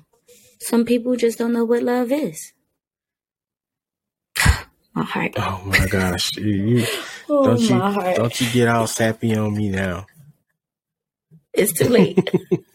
some 0.61 0.85
people 0.85 1.17
just 1.17 1.39
don't 1.39 1.53
know 1.53 1.65
what 1.65 1.83
love 1.83 2.13
is. 2.13 2.53
My 4.95 5.05
heart. 5.05 5.33
Oh 5.37 5.63
my 5.67 5.87
gosh. 5.87 6.37
You, 6.37 6.47
you 6.47 6.87
oh 7.29 7.47
don't 7.47 7.61
you 7.61 7.79
heart. 7.79 8.17
don't 8.17 8.41
you 8.41 8.51
get 8.51 8.69
all 8.69 8.87
sappy 8.87 9.35
on 9.37 9.57
me 9.57 9.69
now? 9.69 10.07
It's 11.53 11.73
too 11.73 11.89
late. 11.89 12.19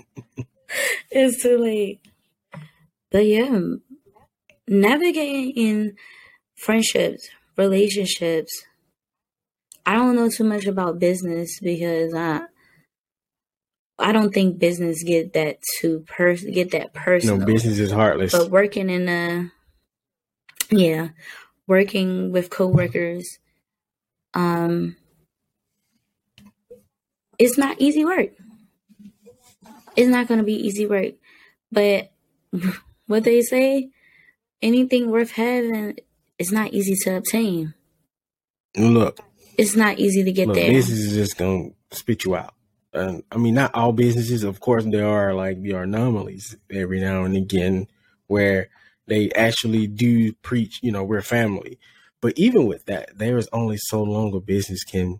it's 1.11 1.41
too 1.41 1.57
late. 1.57 2.01
But 3.11 3.25
yeah, 3.25 3.59
navigating 4.67 5.51
in 5.51 5.95
friendships, 6.55 7.27
relationships. 7.57 8.63
I 9.85 9.95
don't 9.95 10.15
know 10.15 10.29
too 10.29 10.43
much 10.43 10.65
about 10.65 10.99
business 10.99 11.59
because 11.59 12.13
I 12.13 12.41
I 13.97 14.11
don't 14.11 14.33
think 14.33 14.59
business 14.59 15.03
get 15.03 15.33
that 15.33 15.59
too 15.79 16.05
pers 16.07 16.43
get 16.43 16.71
that 16.71 16.93
personal. 16.93 17.37
no 17.37 17.45
business 17.45 17.79
is 17.79 17.91
heartless 17.91 18.31
But 18.31 18.51
working 18.51 18.89
in 18.89 19.09
a 19.09 19.51
yeah, 20.71 21.09
working 21.67 22.31
with 22.31 22.49
coworkers, 22.49 23.39
um, 24.33 24.95
it's 27.39 27.57
not 27.57 27.79
easy 27.79 28.05
work. 28.05 28.29
It's 29.95 30.09
not 30.09 30.27
going 30.27 30.39
to 30.39 30.45
be 30.45 30.55
easy 30.55 30.85
work, 30.85 31.13
but 31.71 32.11
what 33.07 33.23
they 33.23 33.41
say, 33.41 33.89
anything 34.61 35.09
worth 35.09 35.31
having 35.31 35.97
is 36.37 36.51
not 36.51 36.73
easy 36.73 36.95
to 37.03 37.17
obtain. 37.17 37.73
look 38.77 39.19
It's 39.57 39.75
not 39.75 39.99
easy 39.99 40.23
to 40.23 40.31
get 40.31 40.47
Look, 40.47 40.55
there. 40.55 40.69
business 40.69 40.99
is 40.99 41.15
just 41.15 41.37
gonna 41.37 41.69
spit 41.91 42.23
you 42.23 42.35
out. 42.35 42.53
And 42.93 43.23
I 43.31 43.37
mean, 43.37 43.53
not 43.53 43.75
all 43.75 43.91
businesses, 43.91 44.43
of 44.43 44.59
course, 44.59 44.85
there 44.85 45.07
are 45.07 45.33
like 45.33 45.61
the 45.61 45.73
anomalies 45.73 46.55
every 46.71 46.99
now 46.99 47.23
and 47.23 47.35
again 47.35 47.87
where 48.27 48.69
they 49.07 49.31
actually 49.31 49.87
do 49.87 50.33
preach, 50.33 50.79
you 50.81 50.91
know, 50.91 51.03
we're 51.03 51.21
family. 51.21 51.79
But 52.21 52.33
even 52.37 52.67
with 52.67 52.85
that, 52.85 53.17
there 53.17 53.37
is 53.37 53.49
only 53.51 53.77
so 53.77 54.03
long 54.03 54.33
a 54.33 54.39
business 54.39 54.83
can 54.83 55.19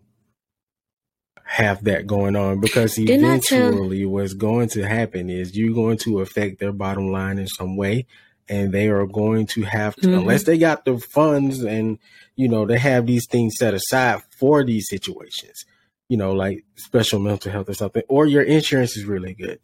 have 1.50 1.82
that 1.82 2.06
going 2.06 2.36
on 2.36 2.60
because 2.60 2.94
Didn't 2.94 3.24
eventually 3.24 4.06
what's 4.06 4.34
going 4.34 4.68
to 4.68 4.86
happen 4.86 5.28
is 5.28 5.56
you're 5.56 5.74
going 5.74 5.98
to 5.98 6.20
affect 6.20 6.60
their 6.60 6.70
bottom 6.70 7.10
line 7.10 7.38
in 7.38 7.48
some 7.48 7.76
way 7.76 8.06
and 8.48 8.70
they 8.72 8.86
are 8.88 9.04
going 9.04 9.46
to 9.46 9.62
have 9.62 9.96
to 9.96 10.06
Mhm. 10.06 10.18
unless 10.20 10.44
they 10.44 10.58
got 10.58 10.84
the 10.84 10.98
funds 10.98 11.60
and 11.64 11.98
you 12.36 12.46
know 12.46 12.66
they 12.66 12.78
have 12.78 13.04
these 13.06 13.26
things 13.26 13.56
set 13.58 13.74
aside 13.74 14.22
for 14.38 14.64
these 14.64 14.88
situations 14.88 15.64
you 16.08 16.16
know 16.16 16.32
like 16.32 16.64
special 16.76 17.18
mental 17.18 17.50
health 17.50 17.68
or 17.68 17.74
something 17.74 18.04
or 18.08 18.26
your 18.26 18.42
insurance 18.42 18.96
is 18.96 19.04
really 19.04 19.34
good 19.34 19.58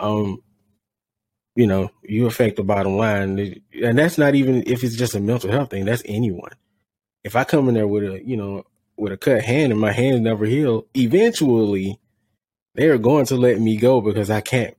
um, 0.00 0.42
you 1.56 1.66
know, 1.66 1.90
you 2.02 2.26
affect 2.26 2.56
the 2.56 2.62
bottom 2.64 2.96
line, 2.96 3.60
and 3.82 3.98
that's 3.98 4.16
not 4.18 4.34
even 4.34 4.62
if 4.66 4.82
it's 4.82 4.96
just 4.96 5.14
a 5.14 5.20
mental 5.20 5.50
health 5.50 5.70
thing. 5.70 5.84
That's 5.84 6.02
anyone. 6.06 6.52
If 7.22 7.36
I 7.36 7.44
come 7.44 7.68
in 7.68 7.74
there 7.74 7.88
with 7.88 8.04
a, 8.04 8.24
you 8.24 8.36
know, 8.36 8.64
with 9.00 9.12
a 9.12 9.16
cut 9.16 9.42
hand 9.42 9.72
and 9.72 9.80
my 9.80 9.92
hand 9.92 10.22
never 10.22 10.44
healed, 10.44 10.86
eventually 10.94 11.98
they 12.74 12.88
are 12.88 12.98
going 12.98 13.26
to 13.26 13.36
let 13.36 13.60
me 13.60 13.76
go 13.76 14.00
because 14.00 14.30
I 14.30 14.40
can't 14.40 14.76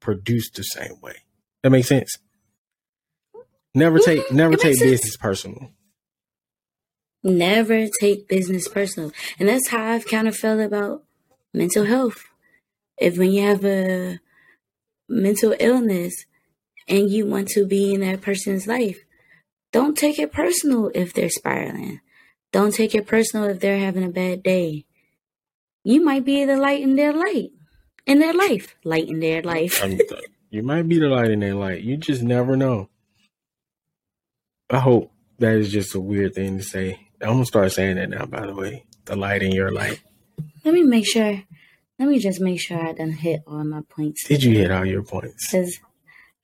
produce 0.00 0.50
the 0.50 0.62
same 0.62 1.00
way. 1.00 1.16
That 1.62 1.70
makes 1.70 1.88
sense. 1.88 2.18
Never 3.74 3.98
take 3.98 4.30
never 4.30 4.56
take 4.56 4.76
sense. 4.76 4.90
business 4.90 5.16
personal. 5.16 5.70
Never 7.22 7.88
take 8.00 8.28
business 8.28 8.68
personal. 8.68 9.10
And 9.38 9.48
that's 9.48 9.68
how 9.68 9.82
I've 9.82 10.06
kind 10.06 10.28
of 10.28 10.36
felt 10.36 10.60
about 10.60 11.04
mental 11.52 11.84
health. 11.84 12.24
If 12.98 13.18
when 13.18 13.32
you 13.32 13.42
have 13.42 13.64
a 13.64 14.20
mental 15.08 15.54
illness 15.58 16.26
and 16.86 17.10
you 17.10 17.26
want 17.26 17.48
to 17.48 17.66
be 17.66 17.94
in 17.94 18.02
that 18.02 18.20
person's 18.20 18.66
life, 18.66 18.98
don't 19.72 19.98
take 19.98 20.18
it 20.18 20.32
personal 20.32 20.90
if 20.94 21.12
they're 21.12 21.30
spiraling. 21.30 22.00
Don't 22.54 22.72
take 22.72 22.94
it 22.94 23.08
personal 23.08 23.48
if 23.48 23.58
they're 23.58 23.80
having 23.80 24.04
a 24.04 24.10
bad 24.10 24.44
day. 24.44 24.86
You 25.82 26.04
might 26.04 26.24
be 26.24 26.44
the 26.44 26.56
light 26.56 26.82
in 26.82 26.94
their 26.94 27.12
light, 27.12 27.50
in 28.06 28.20
their 28.20 28.32
life, 28.32 28.76
light 28.84 29.08
in 29.08 29.18
their 29.18 29.42
life. 29.42 29.84
you 30.50 30.62
might 30.62 30.88
be 30.88 31.00
the 31.00 31.08
light 31.08 31.32
in 31.32 31.40
their 31.40 31.56
light. 31.56 31.82
You 31.82 31.96
just 31.96 32.22
never 32.22 32.56
know. 32.56 32.90
I 34.70 34.78
hope 34.78 35.10
that 35.40 35.56
is 35.56 35.72
just 35.72 35.96
a 35.96 36.00
weird 36.00 36.36
thing 36.36 36.58
to 36.58 36.62
say. 36.62 37.08
I'm 37.20 37.30
gonna 37.30 37.44
start 37.44 37.72
saying 37.72 37.96
that 37.96 38.10
now. 38.10 38.24
By 38.26 38.46
the 38.46 38.54
way, 38.54 38.84
the 39.06 39.16
light 39.16 39.42
in 39.42 39.50
your 39.50 39.72
light. 39.72 40.00
Let 40.64 40.74
me 40.74 40.84
make 40.84 41.08
sure. 41.08 41.42
Let 41.98 42.08
me 42.08 42.20
just 42.20 42.40
make 42.40 42.60
sure 42.60 42.78
I 42.78 42.92
done 42.92 43.10
hit 43.10 43.42
all 43.48 43.64
my 43.64 43.80
points. 43.88 44.28
Did 44.28 44.44
you 44.44 44.56
hit 44.56 44.70
all 44.70 44.84
your 44.84 45.02
points? 45.02 45.50
Because 45.50 45.80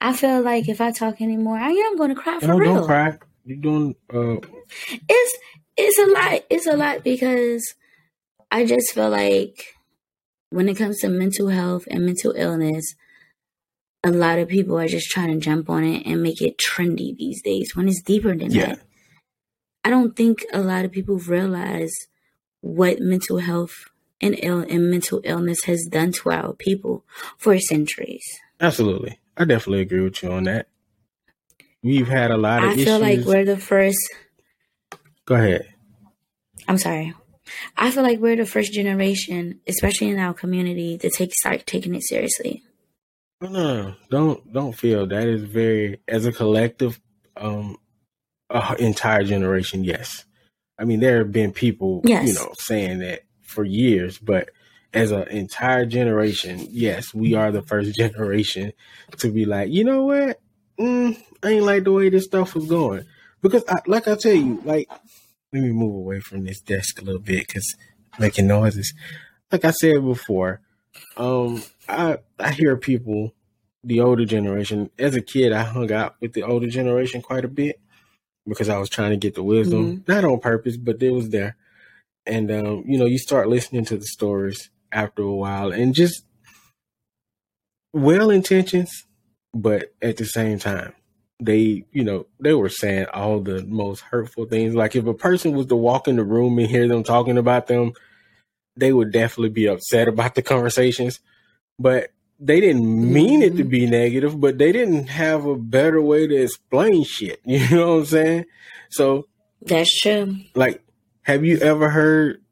I 0.01 0.13
feel 0.13 0.43
like 0.43 0.69
if 0.69 0.81
I 0.81 0.91
talk 0.91 1.21
anymore, 1.21 1.57
I 1.57 1.71
am 1.71 1.97
going 1.97 2.13
to 2.13 2.21
cry 2.21 2.41
for 2.41 2.49
no, 2.49 2.59
real. 2.59 2.75
Don't 2.75 2.87
cry. 2.87 3.19
You're 3.45 3.59
doing. 3.59 3.95
Uh... 4.13 4.39
It's 5.09 5.39
it's 5.77 5.99
a 5.99 6.07
lot. 6.07 6.45
It's 6.51 6.67
a 6.67 6.77
lot 6.77 7.05
because 7.05 7.75
I 8.51 8.65
just 8.65 8.93
feel 8.93 9.11
like 9.11 9.75
when 10.51 10.69
it 10.69 10.77
comes 10.77 10.99
to 11.01 11.09
mental 11.09 11.49
health 11.49 11.85
and 11.91 12.05
mental 12.05 12.33
illness, 12.37 12.95
a 14.03 14.11
lot 14.11 14.39
of 14.39 14.49
people 14.49 14.79
are 14.79 14.89
just 14.89 15.11
trying 15.11 15.33
to 15.33 15.39
jump 15.39 15.71
on 15.71 15.85
it 15.85 16.07
and 16.07 16.23
make 16.23 16.41
it 16.41 16.59
trendy 16.59 17.17
these 17.17 17.43
days 17.43 17.75
when 17.75 17.89
it's 17.89 18.03
deeper 18.03 18.35
than 18.35 18.51
yeah. 18.51 18.67
that. 18.67 18.81
I 19.85 19.91
don't 19.91 20.17
think 20.17 20.45
a 20.53 20.61
lot 20.61 20.85
of 20.85 20.93
people 20.93 21.19
realize 21.19 21.93
what 22.61 23.01
mental 23.01 23.39
health 23.39 23.87
and 24.21 24.37
ill 24.43 24.61
and 24.61 24.91
mental 24.91 25.21
illness 25.25 25.65
has 25.65 25.87
done 25.91 26.13
to 26.13 26.31
our 26.31 26.53
people 26.53 27.05
for 27.39 27.59
centuries. 27.59 28.25
Absolutely. 28.61 29.19
I 29.37 29.45
definitely 29.45 29.81
agree 29.81 30.01
with 30.01 30.23
you 30.23 30.31
on 30.33 30.45
that. 30.45 30.69
We've 31.83 32.09
had 32.09 32.31
a 32.31 32.37
lot 32.37 32.63
of 32.63 32.71
I 32.71 32.77
feel 32.77 32.99
like 32.99 33.21
we're 33.21 33.47
the 33.47 33.57
first 33.57 33.99
Go 35.31 35.37
ahead. 35.37 35.73
I'm 36.67 36.77
sorry. 36.77 37.15
I 37.77 37.93
feel 37.93 38.03
like 38.03 38.19
we're 38.19 38.35
the 38.35 38.45
first 38.45 38.73
generation, 38.73 39.61
especially 39.69 40.09
in 40.09 40.19
our 40.19 40.35
community, 40.35 40.99
to 40.99 41.09
take 41.09 41.33
start 41.35 41.67
taking 41.67 41.95
it 41.95 42.03
seriously. 42.03 42.65
No, 43.41 43.49
no, 43.49 43.95
don't 44.11 44.53
don't 44.53 44.73
feel 44.73 45.07
that 45.07 45.29
is 45.29 45.45
very 45.45 46.01
as 46.09 46.27
a 46.27 46.33
collective, 46.33 47.01
um, 47.37 47.77
uh, 48.51 48.75
entire 48.81 49.23
generation. 49.23 49.85
Yes, 49.85 50.25
I 50.81 50.85
mean 50.85 50.99
there 50.99 51.19
have 51.19 51.31
been 51.31 51.53
people, 51.53 52.01
yes. 52.03 52.27
you 52.27 52.35
know, 52.35 52.51
saying 52.59 52.99
that 52.99 53.21
for 53.43 53.63
years, 53.63 54.19
but 54.19 54.51
as 54.93 55.13
an 55.13 55.29
entire 55.29 55.87
generation, 55.87 56.67
yes, 56.69 57.15
we 57.15 57.35
are 57.35 57.53
the 57.53 57.63
first 57.63 57.95
generation 57.97 58.73
to 59.19 59.31
be 59.31 59.45
like, 59.45 59.71
you 59.71 59.85
know 59.85 60.03
what, 60.03 60.41
mm, 60.77 61.17
I 61.45 61.51
ain't 61.51 61.67
like 61.67 61.85
the 61.85 61.93
way 61.93 62.09
this 62.09 62.25
stuff 62.25 62.57
was 62.57 62.67
going 62.67 63.07
because, 63.43 63.65
I, 63.69 63.79
like 63.87 64.09
I 64.09 64.15
tell 64.17 64.35
you, 64.35 64.61
like 64.65 64.89
let 65.53 65.63
me 65.63 65.73
move 65.73 65.95
away 65.95 66.21
from 66.21 66.45
this 66.45 66.61
desk 66.61 67.01
a 67.01 67.05
little 67.05 67.21
bit 67.21 67.47
because 67.47 67.77
making 68.19 68.47
noises. 68.47 68.95
Like 69.51 69.65
I 69.65 69.73
said 69.73 70.05
before, 70.05 70.61
um, 71.17 71.63
I 71.89 72.19
I 72.39 72.53
hear 72.53 72.77
people, 72.77 73.35
the 73.83 74.01
older 74.01 74.25
generation. 74.25 74.91
As 74.99 75.17
a 75.17 75.21
kid, 75.21 75.53
I 75.53 75.63
hung 75.63 75.91
out 75.93 76.17
with 76.21 76.33
the 76.33 76.43
older 76.43 76.69
generation 76.69 77.23
quite 77.23 77.45
a 77.45 77.49
bit 77.49 77.81
because 78.47 78.69
I 78.69 78.79
was 78.79 78.89
trying 78.89 79.11
to 79.11 79.17
get 79.17 79.35
the 79.35 79.43
wisdom, 79.43 79.99
mm-hmm. 79.99 80.13
not 80.13 80.25
on 80.25 80.41
purpose, 80.41 80.77
but 80.77 81.03
it 81.03 81.11
was 81.11 81.31
there. 81.31 81.57
And 82.27 82.51
um, 82.51 82.85
you 82.87 82.99
know, 82.99 83.07
you 83.07 83.19
start 83.19 83.49
listening 83.49 83.85
to 83.87 83.97
the 83.97 84.07
stories 84.07 84.71
after 84.93 85.23
a 85.23 85.35
while, 85.35 85.73
and 85.73 85.95
just 85.95 86.25
well 87.93 88.31
intentions, 88.31 89.07
but 89.53 89.93
at 90.01 90.17
the 90.17 90.27
same 90.27 90.59
time, 90.59 90.93
they, 91.41 91.85
you 91.93 92.05
know, 92.05 92.27
they 92.39 92.55
were 92.55 92.69
saying 92.69 93.07
all 93.13 93.41
the 93.41 93.65
most 93.65 94.01
hurtful 94.01 94.45
things. 94.45 94.75
Like 94.75 94.95
if 94.95 95.07
a 95.07 95.15
person 95.15 95.53
was 95.53 95.67
to 95.67 95.77
walk 95.77 96.07
in 96.07 96.17
the 96.17 96.25
room 96.25 96.59
and 96.59 96.69
hear 96.69 96.87
them 96.87 97.03
talking 97.03 97.39
about 97.39 97.67
them, 97.67 97.93
they 98.77 98.93
would 98.93 99.13
definitely 99.13 99.51
be 99.51 99.67
upset 99.67 100.09
about 100.09 100.35
the 100.35 100.43
conversations. 100.43 101.21
But 101.79 102.11
they 102.39 102.61
didn't 102.61 103.13
mean 103.13 103.43
it 103.43 103.57
to 103.57 103.63
mm-hmm. 103.63 103.69
be 103.69 103.87
negative, 103.87 104.41
but 104.41 104.59
they 104.59 104.73
didn't 104.73 105.09
have 105.09 105.45
a 105.45 105.57
better 105.57 106.01
way 106.01 106.27
to 106.27 106.35
explain 106.35 107.05
shit. 107.05 107.41
You 107.45 107.69
know 107.71 107.95
what 107.95 108.01
I'm 108.01 108.07
saying? 108.07 108.45
So 108.91 109.27
that's 109.63 110.01
true. 110.01 110.37
Like, 110.55 110.83
have 111.23 111.45
you 111.45 111.59
ever 111.59 111.91
heard 111.91 112.43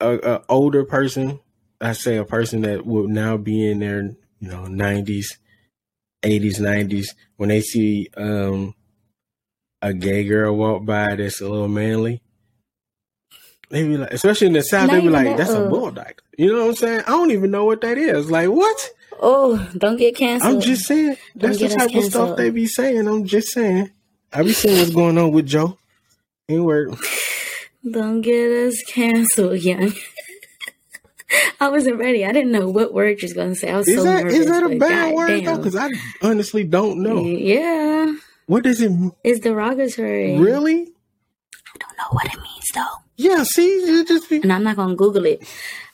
a, 0.00 0.14
a 0.14 0.42
older 0.48 0.84
person? 0.84 1.40
I 1.80 1.92
say 1.92 2.16
a 2.16 2.24
person 2.24 2.62
that 2.62 2.86
would 2.86 3.10
now 3.10 3.36
be 3.36 3.70
in 3.70 3.80
their, 3.80 4.02
you 4.40 4.48
know, 4.48 4.62
90s 4.62 5.36
80s, 6.26 6.60
90s, 6.60 7.06
when 7.36 7.48
they 7.48 7.60
see 7.60 8.08
um, 8.16 8.74
a 9.80 9.92
gay 9.94 10.24
girl 10.24 10.56
walk 10.56 10.84
by 10.84 11.14
that's 11.14 11.40
a 11.40 11.48
little 11.48 11.68
manly, 11.68 12.20
they 13.70 13.86
be 13.86 13.96
like, 13.96 14.12
especially 14.12 14.48
in 14.48 14.52
the 14.52 14.62
South, 14.62 14.90
they 14.90 15.00
be 15.00 15.08
like, 15.08 15.36
that's 15.36 15.50
a 15.50 15.68
bull 15.68 15.90
dyke. 15.90 16.22
You 16.38 16.52
know 16.52 16.62
what 16.62 16.68
I'm 16.70 16.76
saying? 16.76 17.00
I 17.00 17.10
don't 17.10 17.30
even 17.30 17.50
know 17.50 17.64
what 17.64 17.80
that 17.80 17.98
is. 17.98 18.30
Like, 18.30 18.48
what? 18.48 18.90
Oh, 19.20 19.68
don't 19.76 19.96
get 19.96 20.16
canceled. 20.16 20.56
I'm 20.56 20.60
just 20.60 20.84
saying. 20.84 21.16
That's 21.34 21.58
the 21.58 21.68
type 21.68 21.94
of 21.94 22.04
stuff 22.04 22.36
they 22.36 22.50
be 22.50 22.66
saying. 22.66 23.08
I'm 23.08 23.24
just 23.24 23.48
saying. 23.52 23.90
I 24.32 24.42
be 24.42 24.52
seeing 24.52 24.78
what's 24.78 24.90
going 24.90 25.18
on 25.18 25.32
with 25.32 25.46
Joe. 25.46 25.78
Ain't 26.48 26.64
word. 26.64 26.94
Don't 27.90 28.20
get 28.20 28.50
us 28.50 28.82
canceled, 28.82 29.62
young. 29.62 29.92
I 31.60 31.68
wasn't 31.68 31.98
ready. 31.98 32.24
I 32.24 32.32
didn't 32.32 32.52
know 32.52 32.68
what 32.68 32.92
word 32.92 33.20
you 33.20 33.26
was 33.26 33.32
going 33.32 33.50
to 33.50 33.54
say. 33.54 33.70
I 33.70 33.76
was 33.76 33.88
is 33.88 33.96
so 33.96 34.04
that, 34.04 34.24
nervous. 34.24 34.38
Is 34.38 34.46
that 34.46 34.62
a 34.62 34.76
bad 34.76 35.14
word 35.14 35.28
damn. 35.28 35.44
though? 35.44 35.56
Because 35.56 35.76
I 35.76 35.90
honestly 36.22 36.64
don't 36.64 37.02
know. 37.02 37.24
Yeah. 37.24 38.14
What 38.46 38.64
does 38.64 38.80
it 38.80 38.90
mean? 38.90 39.12
It's 39.24 39.40
derogatory. 39.40 40.38
Really? 40.38 40.82
I 40.82 41.78
don't 41.78 41.98
know 41.98 42.10
what 42.10 42.26
it 42.26 42.36
means 42.36 42.64
though. 42.74 43.02
Yeah, 43.16 43.42
see, 43.44 43.66
you 43.66 44.04
just 44.04 44.28
be... 44.28 44.40
and 44.42 44.52
I'm 44.52 44.62
not 44.62 44.76
gonna 44.76 44.94
Google 44.94 45.24
it. 45.24 45.42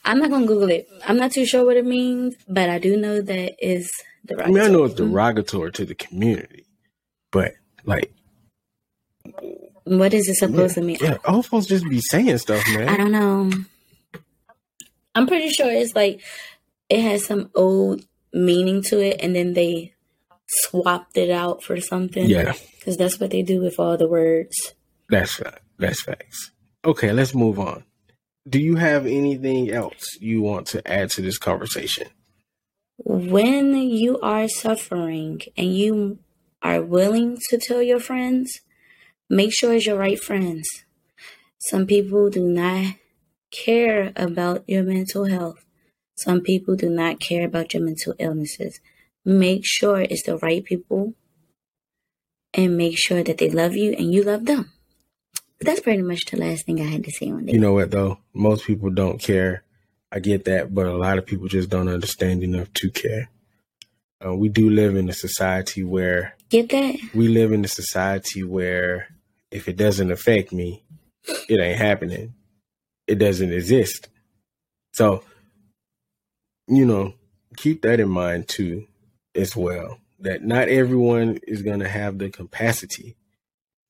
I'm 0.05 0.19
not 0.19 0.31
gonna 0.31 0.47
Google 0.47 0.71
it. 0.71 0.89
I'm 1.07 1.17
not 1.17 1.31
too 1.31 1.47
sure 1.47 1.65
what 1.65 1.77
it 1.77 1.87
means, 1.87 2.35
but 2.49 2.69
I 2.69 2.79
do 2.79 2.97
know 2.97 3.21
that 3.21 3.55
it's 3.59 3.91
derogatory. 4.27 4.61
I 4.61 4.65
mean, 4.65 4.71
I 4.71 4.73
know 4.73 4.85
it's 4.85 4.95
derogatory 4.95 5.71
mm-hmm. 5.71 5.83
to 5.83 5.85
the 5.87 5.95
community, 5.95 6.67
but 7.31 7.53
like, 7.85 8.13
what 9.85 10.13
is 10.13 10.29
it 10.29 10.35
supposed 10.35 10.77
yeah, 10.77 10.81
to 10.81 10.87
mean? 10.87 10.99
Yeah, 11.01 11.19
all 11.25 11.43
folks 11.43 11.67
just 11.67 11.89
be 11.89 12.01
saying 12.01 12.39
stuff, 12.39 12.65
man. 12.75 12.89
I 12.89 12.97
don't 12.97 13.13
know. 13.13 13.51
I'm 15.15 15.27
pretty 15.27 15.51
sure 15.51 15.71
it's 15.71 15.95
like 15.95 16.21
it 16.89 17.01
has 17.01 17.25
some 17.25 17.51
old 17.55 18.05
meaning 18.33 18.83
to 18.85 19.01
it, 19.01 19.21
and 19.21 19.35
then 19.35 19.55
they 19.55 19.95
swapped 20.47 21.17
it 21.17 21.31
out 21.31 21.63
for 21.63 21.81
something. 21.81 22.29
Yeah, 22.29 22.53
because 22.79 22.97
that's 22.97 23.21
what 23.21 23.31
they 23.31 23.43
do 23.43 23.61
with 23.61 23.79
all 23.79 23.97
the 23.97 24.09
words. 24.09 24.75
That's 25.09 25.41
that's 25.79 26.03
facts. 26.03 26.53
Okay, 26.85 27.13
let's 27.13 27.35
move 27.35 27.59
on. 27.59 27.85
Do 28.49 28.59
you 28.59 28.77
have 28.77 29.07
anything 29.07 29.71
else 29.71 30.17
you 30.21 30.43
want 30.43 30.67
to 30.69 30.91
add 30.91 31.11
to 31.11 31.23
this 31.23 31.39
conversation? 31.39 32.09
When 32.99 33.77
you 33.77 34.19
are 34.21 34.49
suffering 34.49 35.41
and 35.57 35.77
you 35.77 36.19
are 36.61 36.83
willing 36.83 37.39
to 37.51 37.59
tell 37.59 37.83
your 37.83 38.01
friends, 38.01 38.61
make 39.29 39.53
sure 39.53 39.75
it's 39.75 39.87
your 39.87 39.99
right 39.99 40.21
friends. 40.21 40.69
Some 41.59 41.87
people 41.87 42.31
do 42.31 42.49
not 42.49 42.95
care 43.53 44.13
about 44.17 44.65
your 44.67 44.83
mental 44.83 45.27
health. 45.27 45.65
Some 46.17 46.41
people 46.41 46.75
do 46.75 46.91
not 46.91 47.21
care 47.21 47.47
about 47.47 47.73
your 47.73 47.85
mental 47.85 48.15
illnesses. 48.19 48.81
Make 49.25 49.63
sure 49.65 50.01
it's 50.01 50.25
the 50.25 50.39
right 50.39 50.65
people 50.65 51.15
and 52.55 52.77
make 52.77 52.99
sure 52.99 53.23
that 53.23 53.39
they 53.39 53.51
love 53.51 53.75
you 53.75 53.93
and 53.93 54.13
you 54.13 54.25
love 54.25 54.47
them. 54.47 54.73
that's 55.61 55.81
pretty 55.81 56.03
much 56.03 56.25
the 56.25 56.37
last 56.37 56.67
thing 56.67 56.81
I 56.81 56.85
had 56.85 57.05
to 57.05 57.13
say 57.13 57.31
on 57.31 57.47
that. 57.47 57.53
You 57.53 57.61
know 57.61 57.73
what 57.73 57.93
though? 57.93 58.19
Most 58.35 58.67
people 58.67 58.91
don't 58.91 59.21
care. 59.21 59.63
I 60.11 60.19
get 60.19 60.45
that, 60.47 60.75
but 60.75 60.87
a 60.87 60.97
lot 60.97 61.19
of 61.19 61.25
people 61.25 61.49
just 61.49 61.71
don't 61.71 61.89
understand 61.89 62.43
enough 62.43 62.73
to 62.75 62.91
care. 62.91 63.31
Uh, 64.25 64.35
we 64.35 64.49
do 64.49 64.69
live 64.69 64.97
in 64.97 65.09
a 65.09 65.13
society 65.13 65.83
where 65.83 66.37
get 66.49 66.69
that 66.71 66.97
we 67.15 67.29
live 67.29 67.53
in 67.53 67.65
a 67.65 67.69
society 67.69 68.43
where 68.43 69.09
if 69.51 69.69
it 69.69 69.77
doesn't 69.77 70.13
affect 70.13 70.53
me, 70.53 70.85
it 71.49 71.61
ain't 71.61 71.79
happening 71.79 72.35
it 73.07 73.17
doesn't 73.17 73.53
exist. 73.53 74.09
So, 74.93 75.25
you 76.69 76.87
know, 76.87 77.15
keep 77.57 77.83
that 77.83 78.01
in 78.01 78.09
mind 78.09 78.49
too. 78.49 78.87
as 79.35 79.57
well 79.57 79.99
that 80.21 80.45
not 80.45 80.69
everyone 80.69 81.39
is 81.47 81.63
going 81.63 81.81
to 81.81 81.89
have 81.89 82.19
the 82.19 82.31
capacity 82.31 83.17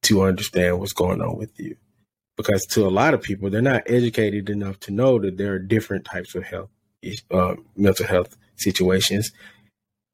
to 0.03 0.22
understand 0.22 0.79
what's 0.81 0.92
going 0.92 1.20
on 1.20 1.37
with 1.37 1.59
you. 1.61 1.77
Because 2.37 2.64
to 2.70 2.87
a 2.87 2.88
lot 2.88 3.12
of 3.14 3.22
people, 3.22 3.51
they're 3.51 3.61
not 3.61 3.83
educated 3.87 4.48
enough 4.48 4.81
to 4.81 4.90
know 4.92 5.18
that 5.18 5.37
there 5.37 5.53
are 5.53 5.59
different 5.59 6.05
types 6.07 6.35
of 6.35 6.44
health, 6.44 6.70
uh, 7.31 7.57
mental 7.77 8.07
health 8.07 8.37
situations. 8.57 9.31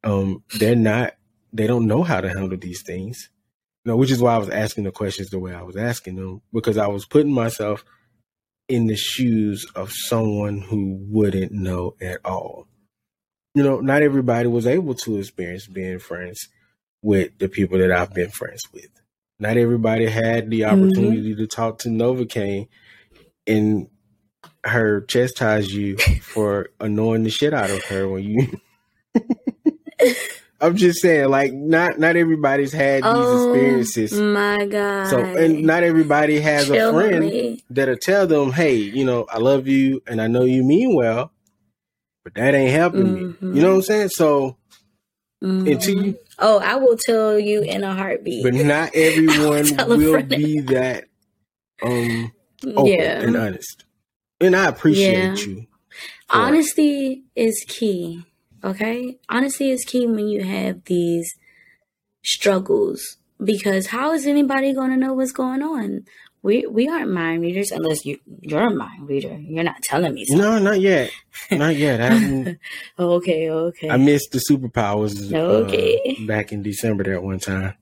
Um, 0.02 0.42
they're 0.58 0.74
not, 0.74 1.14
they 1.52 1.66
don't 1.66 1.86
know 1.86 2.02
how 2.02 2.20
to 2.20 2.28
handle 2.28 2.58
these 2.58 2.82
things. 2.82 3.30
You 3.84 3.92
know, 3.92 3.96
which 3.96 4.10
is 4.10 4.20
why 4.20 4.34
I 4.34 4.38
was 4.38 4.50
asking 4.50 4.84
the 4.84 4.90
questions 4.90 5.30
the 5.30 5.38
way 5.38 5.54
I 5.54 5.62
was 5.62 5.76
asking 5.76 6.16
them, 6.16 6.42
because 6.52 6.76
I 6.76 6.88
was 6.88 7.06
putting 7.06 7.32
myself 7.32 7.84
in 8.68 8.86
the 8.86 8.96
shoes 8.96 9.66
of 9.74 9.92
someone 9.92 10.60
who 10.60 10.98
wouldn't 11.08 11.52
know 11.52 11.94
at 12.00 12.18
all. 12.24 12.66
You 13.54 13.62
know, 13.62 13.80
not 13.80 14.02
everybody 14.02 14.46
was 14.46 14.66
able 14.66 14.94
to 14.94 15.18
experience 15.18 15.66
being 15.66 15.98
friends 15.98 16.48
with 17.02 17.38
the 17.38 17.48
people 17.48 17.78
that 17.78 17.90
I've 17.90 18.12
been 18.12 18.30
friends 18.30 18.62
with. 18.72 18.88
Not 19.40 19.56
everybody 19.56 20.06
had 20.06 20.50
the 20.50 20.60
mm-hmm. 20.60 20.82
opportunity 20.82 21.32
mm-hmm. 21.32 21.40
to 21.40 21.46
talk 21.46 21.78
to 21.80 21.88
Novacaine 21.88 22.68
and 23.46 23.88
her 24.64 25.00
chastise 25.02 25.72
you 25.72 25.96
for 26.22 26.68
annoying 26.80 27.22
the 27.22 27.30
shit 27.30 27.54
out 27.54 27.70
of 27.70 27.82
her 27.84 28.08
when 28.08 28.24
you 28.24 28.60
I'm 30.60 30.76
just 30.76 31.00
saying, 31.00 31.28
like, 31.28 31.52
not 31.52 31.98
not 31.98 32.16
everybody's 32.16 32.72
had 32.72 33.04
these 33.04 33.12
oh, 33.14 33.52
experiences. 33.52 34.12
My 34.12 34.66
God. 34.66 35.06
So, 35.06 35.18
and 35.18 35.62
not 35.62 35.84
everybody 35.84 36.40
has 36.40 36.66
Kill 36.66 36.90
a 36.90 36.92
friend 36.92 37.62
that'll 37.70 37.96
tell 37.96 38.26
them, 38.26 38.50
"Hey, 38.50 38.74
you 38.74 39.04
know, 39.04 39.26
I 39.30 39.38
love 39.38 39.68
you, 39.68 40.02
and 40.06 40.20
I 40.20 40.26
know 40.26 40.42
you 40.42 40.64
mean 40.64 40.96
well, 40.96 41.30
but 42.24 42.34
that 42.34 42.54
ain't 42.54 42.72
helping 42.72 43.06
mm-hmm. 43.06 43.50
me." 43.50 43.56
You 43.56 43.62
know 43.62 43.70
what 43.70 43.76
I'm 43.76 43.82
saying? 43.82 44.08
So, 44.08 44.56
mm-hmm. 45.42 45.68
until 45.68 46.04
you, 46.04 46.18
oh, 46.40 46.58
I 46.58 46.74
will 46.74 46.96
tell 46.96 47.38
you 47.38 47.62
in 47.62 47.84
a 47.84 47.94
heartbeat. 47.94 48.42
But 48.42 48.54
not 48.54 48.90
everyone 48.94 49.76
will 49.88 50.22
be 50.24 50.60
that 50.60 51.04
um 51.82 52.32
open 52.66 52.86
yeah. 52.86 53.20
and 53.20 53.36
honest, 53.36 53.84
and 54.40 54.56
I 54.56 54.66
appreciate 54.66 55.38
yeah. 55.38 55.46
you. 55.46 55.66
Honesty 56.30 57.22
is 57.36 57.64
key. 57.68 58.24
Okay. 58.62 59.18
Honesty 59.28 59.70
is 59.70 59.84
key 59.84 60.06
when 60.06 60.28
you 60.28 60.42
have 60.42 60.84
these 60.84 61.34
struggles 62.24 63.16
because 63.42 63.86
how 63.88 64.12
is 64.12 64.26
anybody 64.26 64.72
going 64.72 64.90
to 64.90 64.96
know 64.96 65.14
what's 65.14 65.32
going 65.32 65.62
on? 65.62 66.04
We 66.42 66.66
we 66.66 66.88
aren't 66.88 67.10
mind 67.10 67.42
readers 67.42 67.72
unless 67.72 68.04
you 68.06 68.20
you're 68.40 68.68
a 68.68 68.74
mind 68.74 69.08
reader. 69.08 69.36
You're 69.36 69.64
not 69.64 69.82
telling 69.82 70.14
me. 70.14 70.24
Something. 70.24 70.44
No, 70.44 70.58
not 70.58 70.80
yet. 70.80 71.10
Not 71.50 71.74
yet. 71.74 72.00
okay, 72.98 73.50
okay. 73.50 73.90
I 73.90 73.96
missed 73.96 74.30
the 74.30 74.38
superpowers. 74.38 75.32
Okay. 75.32 76.16
Uh, 76.20 76.26
back 76.26 76.52
in 76.52 76.62
December 76.62 77.04
that 77.04 77.22
one 77.22 77.40
time. 77.40 77.74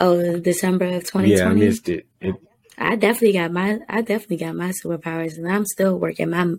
Oh, 0.00 0.40
December 0.40 0.86
of 0.86 1.04
2020. 1.04 1.34
Yeah, 1.34 1.48
I 1.48 1.52
missed 1.52 1.88
it. 1.88 2.06
it. 2.20 2.34
I 2.76 2.96
definitely 2.96 3.34
got 3.34 3.52
my 3.52 3.78
I 3.88 4.00
definitely 4.00 4.38
got 4.38 4.56
my 4.56 4.70
superpowers, 4.70 5.36
and 5.36 5.46
I'm 5.48 5.66
still 5.66 5.96
working 5.96 6.30
my 6.30 6.54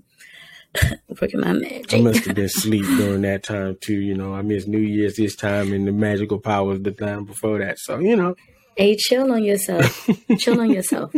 Working 1.21 1.41
my 1.41 1.53
magic. 1.53 1.93
I 1.93 2.01
must 2.01 2.25
have 2.25 2.36
been 2.36 2.45
asleep 2.45 2.86
during 2.86 3.21
that 3.21 3.43
time 3.43 3.77
too. 3.81 3.99
You 3.99 4.15
know, 4.15 4.34
I 4.34 4.41
missed 4.41 4.67
New 4.67 4.79
Year's 4.79 5.15
this 5.15 5.36
time, 5.36 5.73
and 5.73 5.88
the 5.88 5.91
magical 5.91 6.39
powers 6.39 6.81
the 6.81 6.91
time 6.91 7.25
before 7.25 7.60
that. 7.60 7.79
So 7.79 7.99
you 7.99 8.15
know, 8.15 8.36
hey, 8.75 8.95
chill 8.95 9.31
on 9.31 9.43
yourself. 9.43 10.10
chill 10.38 10.60
on 10.60 10.71
yourself. 10.71 11.13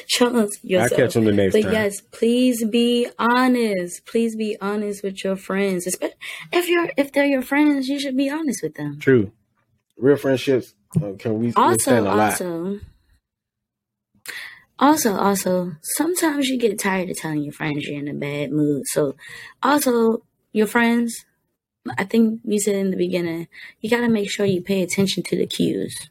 chill 0.07 0.37
on 0.37 0.49
yourself. 0.63 0.93
I'll 0.93 0.99
catch 0.99 1.15
them 1.15 1.25
the 1.25 1.33
next 1.33 1.53
but 1.53 1.63
time. 1.63 1.73
yes, 1.73 2.01
please 2.01 2.65
be 2.65 3.09
honest. 3.19 4.07
Please 4.07 4.35
be 4.35 4.57
honest 4.61 5.03
with 5.03 5.23
your 5.25 5.37
friends. 5.37 5.87
Especially 5.87 6.17
if 6.53 6.69
you're 6.69 6.91
if 6.97 7.13
they're 7.13 7.27
your 7.27 7.43
friends, 7.43 7.89
you 7.89 8.01
should 8.01 8.17
be 8.17 8.31
honest 8.31 8.63
with 8.63 8.75
them. 8.75 8.99
True. 8.99 9.33
Real 9.99 10.17
friendships 10.17 10.75
uh, 10.97 11.13
can 11.19 11.39
we 11.39 11.53
also 11.55 12.07
also 12.07 12.81
also, 14.79 15.15
also, 15.17 15.73
sometimes 15.83 16.49
you 16.49 16.59
get 16.59 16.79
tired 16.79 17.11
of 17.11 17.17
telling 17.17 17.43
your 17.43 17.53
friends 17.53 17.87
you're 17.87 17.99
in 17.99 18.09
a 18.09 18.15
bad 18.15 18.51
mood. 18.53 18.87
So, 18.87 19.15
also, 19.63 20.25
your 20.53 20.67
friends, 20.67 21.25
I 21.99 22.05
think 22.05 22.41
you 22.45 22.61
said 22.61 22.77
in 22.77 22.91
the 22.91 22.97
beginning, 22.97 23.49
you 23.81 23.91
got 23.91 24.01
to 24.01 24.09
make 24.09 24.31
sure 24.31 24.47
you 24.47 24.63
pay 24.63 24.83
attention 24.83 25.23
to 25.25 25.37
the 25.37 25.47
cues. 25.47 26.11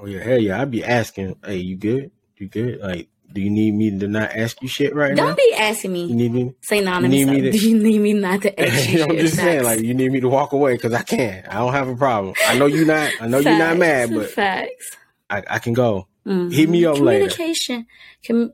Oh, 0.00 0.06
yeah, 0.06 0.22
hell 0.22 0.38
yeah. 0.38 0.60
I'd 0.60 0.70
be 0.70 0.84
asking, 0.84 1.36
hey, 1.44 1.56
you 1.56 1.76
good? 1.76 2.10
You 2.36 2.48
good? 2.48 2.80
Like, 2.80 3.08
do 3.32 3.40
you 3.40 3.50
need 3.50 3.74
me 3.74 3.98
to 3.98 4.06
not 4.06 4.30
ask 4.30 4.62
you 4.62 4.68
shit 4.68 4.94
right 4.94 5.08
Don't 5.08 5.16
now? 5.16 5.34
Don't 5.34 5.36
be 5.36 5.54
asking 5.54 5.92
me. 5.92 6.04
You 6.06 6.14
need 6.14 6.32
me? 6.32 6.54
Say 6.60 6.78
anonymous. 6.78 7.18
You 7.18 7.26
need 7.26 7.32
me 7.32 7.40
to, 7.42 7.50
do 7.50 7.58
you 7.68 7.78
need 7.78 7.98
me 7.98 8.12
not 8.12 8.42
to 8.42 8.60
ask 8.64 8.88
you? 8.90 9.02
I'm 9.02 9.16
just 9.16 9.36
saying, 9.36 9.64
like, 9.64 9.80
you 9.80 9.94
need 9.94 10.12
me 10.12 10.20
to 10.20 10.28
walk 10.28 10.52
away 10.52 10.74
because 10.74 10.92
I 10.92 11.02
can't. 11.02 11.46
I 11.48 11.54
don't 11.54 11.72
have 11.72 11.88
a 11.88 11.96
problem. 11.96 12.34
I 12.46 12.56
know 12.56 12.66
you're 12.66 12.86
not. 12.86 13.10
I 13.20 13.26
know 13.26 13.42
Facts. 13.42 13.44
you're 13.44 13.58
not 13.58 13.76
mad, 13.76 14.10
but 14.10 14.30
Facts. 14.30 14.96
I, 15.28 15.42
I 15.48 15.58
can 15.58 15.72
go. 15.72 16.06
Mm-hmm. 16.26 16.50
Hit 16.50 16.68
me 16.68 16.84
up 16.84 16.96
communication, 16.96 17.86
com- 18.26 18.52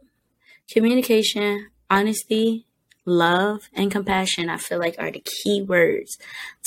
communication, 0.71 1.69
honesty, 1.89 2.67
love, 3.05 3.69
and 3.73 3.91
compassion. 3.91 4.49
I 4.49 4.57
feel 4.57 4.79
like 4.79 4.97
are 4.99 5.11
the 5.11 5.21
key 5.21 5.63
words 5.63 6.19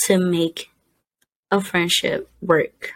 to 0.04 0.18
make 0.18 0.70
a 1.50 1.60
friendship 1.60 2.30
work. 2.40 2.92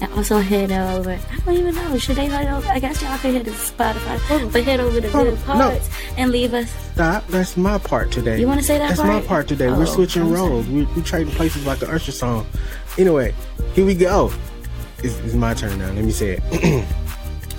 And 0.00 0.12
also 0.12 0.38
head 0.38 0.70
over. 0.72 1.12
I 1.12 1.36
don't 1.44 1.54
even 1.54 1.74
know. 1.74 1.96
Should 1.98 2.16
they 2.16 2.26
head 2.26 2.52
over? 2.52 2.68
I 2.68 2.78
guess 2.78 3.00
y'all 3.02 3.16
can 3.18 3.32
hit 3.32 3.44
the 3.44 3.50
Spotify, 3.52 4.20
oh, 4.30 4.48
but 4.52 4.64
head 4.64 4.80
over 4.80 5.00
to 5.00 5.08
oh, 5.08 5.24
Good 5.24 5.38
Pods 5.44 5.88
no. 5.88 5.96
and 6.18 6.30
leave 6.30 6.52
us. 6.52 6.70
Stop. 6.92 7.26
That's 7.28 7.56
my 7.56 7.78
part 7.78 8.10
today. 8.10 8.38
You 8.38 8.46
want 8.46 8.60
to 8.60 8.66
say 8.66 8.78
that? 8.78 8.88
That's 8.88 9.00
part? 9.00 9.22
my 9.22 9.26
part 9.26 9.48
today. 9.48 9.68
Oh, 9.68 9.78
We're 9.78 9.86
switching 9.86 10.30
roles. 10.30 10.66
We 10.66 10.84
we 10.84 11.02
trading 11.02 11.32
places 11.34 11.64
like 11.66 11.78
the 11.78 11.90
Usher 11.90 12.12
song. 12.12 12.46
Anyway, 12.98 13.34
here 13.74 13.86
we 13.86 13.94
go. 13.94 14.32
It's, 14.98 15.16
it's 15.20 15.34
my 15.34 15.54
turn 15.54 15.78
now. 15.78 15.92
Let 15.92 16.04
me 16.04 16.12
say 16.12 16.38
it. 16.40 16.88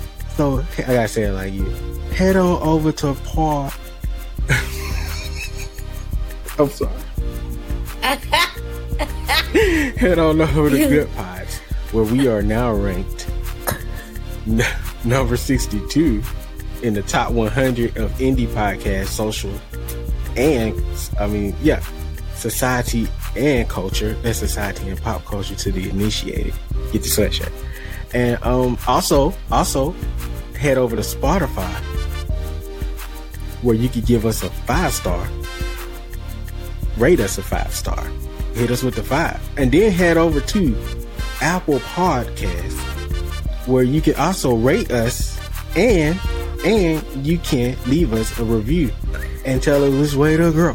so 0.36 0.64
I 0.78 0.82
gotta 0.82 1.08
say 1.08 1.22
it 1.24 1.32
like 1.32 1.52
you. 1.52 1.64
Head 2.10 2.36
on 2.36 2.62
over 2.62 2.92
to 2.92 3.14
Paul. 3.24 3.72
I'm 6.58 6.68
sorry. 6.70 6.92
Head 9.96 10.18
on 10.18 10.40
over 10.40 10.70
to 10.70 10.76
Good 10.76 11.14
Pods 11.14 11.37
where 11.92 12.04
we 12.04 12.28
are 12.28 12.42
now 12.42 12.72
ranked 12.72 13.28
n- 14.46 14.62
number 15.04 15.36
62 15.36 16.22
in 16.82 16.94
the 16.94 17.02
top 17.02 17.32
100 17.32 17.96
of 17.96 18.10
indie 18.18 18.46
podcast 18.46 19.06
social 19.06 19.52
and 20.36 20.80
I 21.18 21.26
mean 21.26 21.56
yeah 21.62 21.82
society 22.34 23.08
and 23.36 23.68
culture 23.68 24.16
and 24.24 24.34
society 24.36 24.88
and 24.88 25.00
pop 25.00 25.24
culture 25.24 25.54
to 25.56 25.72
the 25.72 25.90
initiated. 25.90 26.54
Get 26.92 27.02
the 27.02 27.08
sweatshirt. 27.08 27.52
And 28.14 28.42
um 28.44 28.78
also 28.86 29.34
also 29.50 29.92
head 30.56 30.78
over 30.78 30.96
to 30.96 31.02
Spotify 31.02 31.68
where 33.62 33.74
you 33.74 33.88
could 33.88 34.06
give 34.06 34.24
us 34.24 34.42
a 34.42 34.50
five 34.50 34.92
star 34.92 35.28
rate 36.96 37.20
us 37.20 37.38
a 37.38 37.42
five 37.42 37.72
star 37.74 38.04
hit 38.54 38.70
us 38.70 38.82
with 38.82 38.94
the 38.94 39.02
five 39.02 39.40
and 39.56 39.70
then 39.70 39.90
head 39.92 40.16
over 40.16 40.40
to 40.40 40.74
Apple 41.40 41.78
Podcast, 41.80 42.76
where 43.66 43.82
you 43.82 44.00
can 44.00 44.14
also 44.16 44.54
rate 44.54 44.90
us 44.90 45.38
and 45.76 46.18
and 46.64 47.04
you 47.24 47.38
can 47.38 47.76
leave 47.86 48.12
us 48.12 48.36
a 48.38 48.44
review 48.44 48.90
and 49.44 49.62
tell 49.62 49.84
us 49.84 49.94
which 49.94 50.14
way 50.14 50.36
to 50.36 50.52
go. 50.52 50.72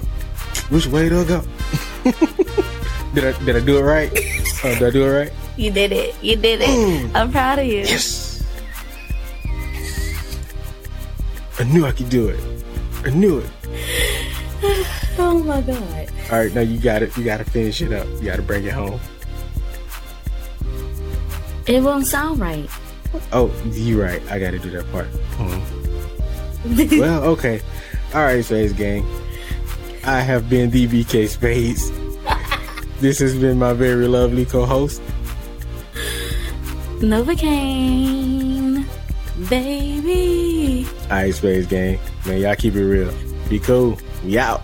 Which 0.70 0.88
way 0.88 1.10
to 1.10 1.26
go. 1.26 1.44
did 3.14 3.26
I 3.26 3.46
did 3.46 3.56
I 3.56 3.60
do 3.60 3.78
it 3.78 3.82
right? 3.82 4.12
Uh, 4.64 4.80
did 4.80 4.84
I 4.84 4.90
do 4.92 5.04
it 5.04 5.12
right? 5.12 5.34
You 5.58 5.72
did 5.72 5.92
it. 5.92 6.16
You 6.24 6.36
did 6.36 6.62
it. 6.62 6.70
Mm. 6.70 7.12
I'm 7.14 7.32
proud 7.32 7.60
of 7.60 7.66
you. 7.66 7.80
Yes. 7.80 8.44
I 11.60 11.64
knew 11.66 11.86
I 11.86 11.92
could 11.92 12.10
do 12.10 12.30
it. 12.30 12.40
I 13.06 13.10
knew 13.12 13.40
it. 13.40 13.50
oh 15.20 15.44
my 15.46 15.62
god. 15.62 16.10
All 16.32 16.40
right, 16.40 16.54
now 16.54 16.62
you 16.62 16.80
got 16.80 17.04
it. 17.04 17.16
You 17.18 17.24
got 17.24 17.38
to 17.38 17.46
finish 17.46 17.82
it 17.82 17.92
up. 17.92 18.08
You 18.20 18.24
got 18.24 18.38
to 18.38 18.42
bring 18.42 18.64
it 18.64 18.74
home. 18.74 19.00
It 21.68 21.82
won't 21.82 22.06
sound 22.08 22.40
right. 22.40 22.70
Oh, 23.32 23.52
you're 23.72 24.04
right. 24.04 24.22
I 24.30 24.40
got 24.40 24.52
to 24.52 24.60
do 24.60 24.70
that 24.72 24.92
part. 24.92 25.08
Well, 26.66 27.24
okay. 27.26 27.60
All 28.14 28.22
right, 28.24 28.44
Spades 28.44 28.72
Gang. 28.72 29.06
I 30.06 30.22
have 30.22 30.50
been 30.50 30.72
DBK 30.72 31.28
Spades. 31.28 31.92
this 33.02 33.20
has 33.20 33.36
been 33.38 33.60
my 33.60 33.74
very 33.74 34.08
lovely 34.08 34.46
co-host, 34.46 35.02
Novacaine, 37.00 38.86
baby. 39.50 40.88
All 41.04 41.18
right, 41.18 41.34
Spades 41.36 41.68
Gang. 41.68 42.00
Man, 42.26 42.40
y'all 42.40 42.56
keep 42.56 42.76
it 42.76 42.86
real. 42.86 43.14
Be 43.50 43.60
cool. 43.60 43.98
We 44.24 44.38
out. 44.40 44.62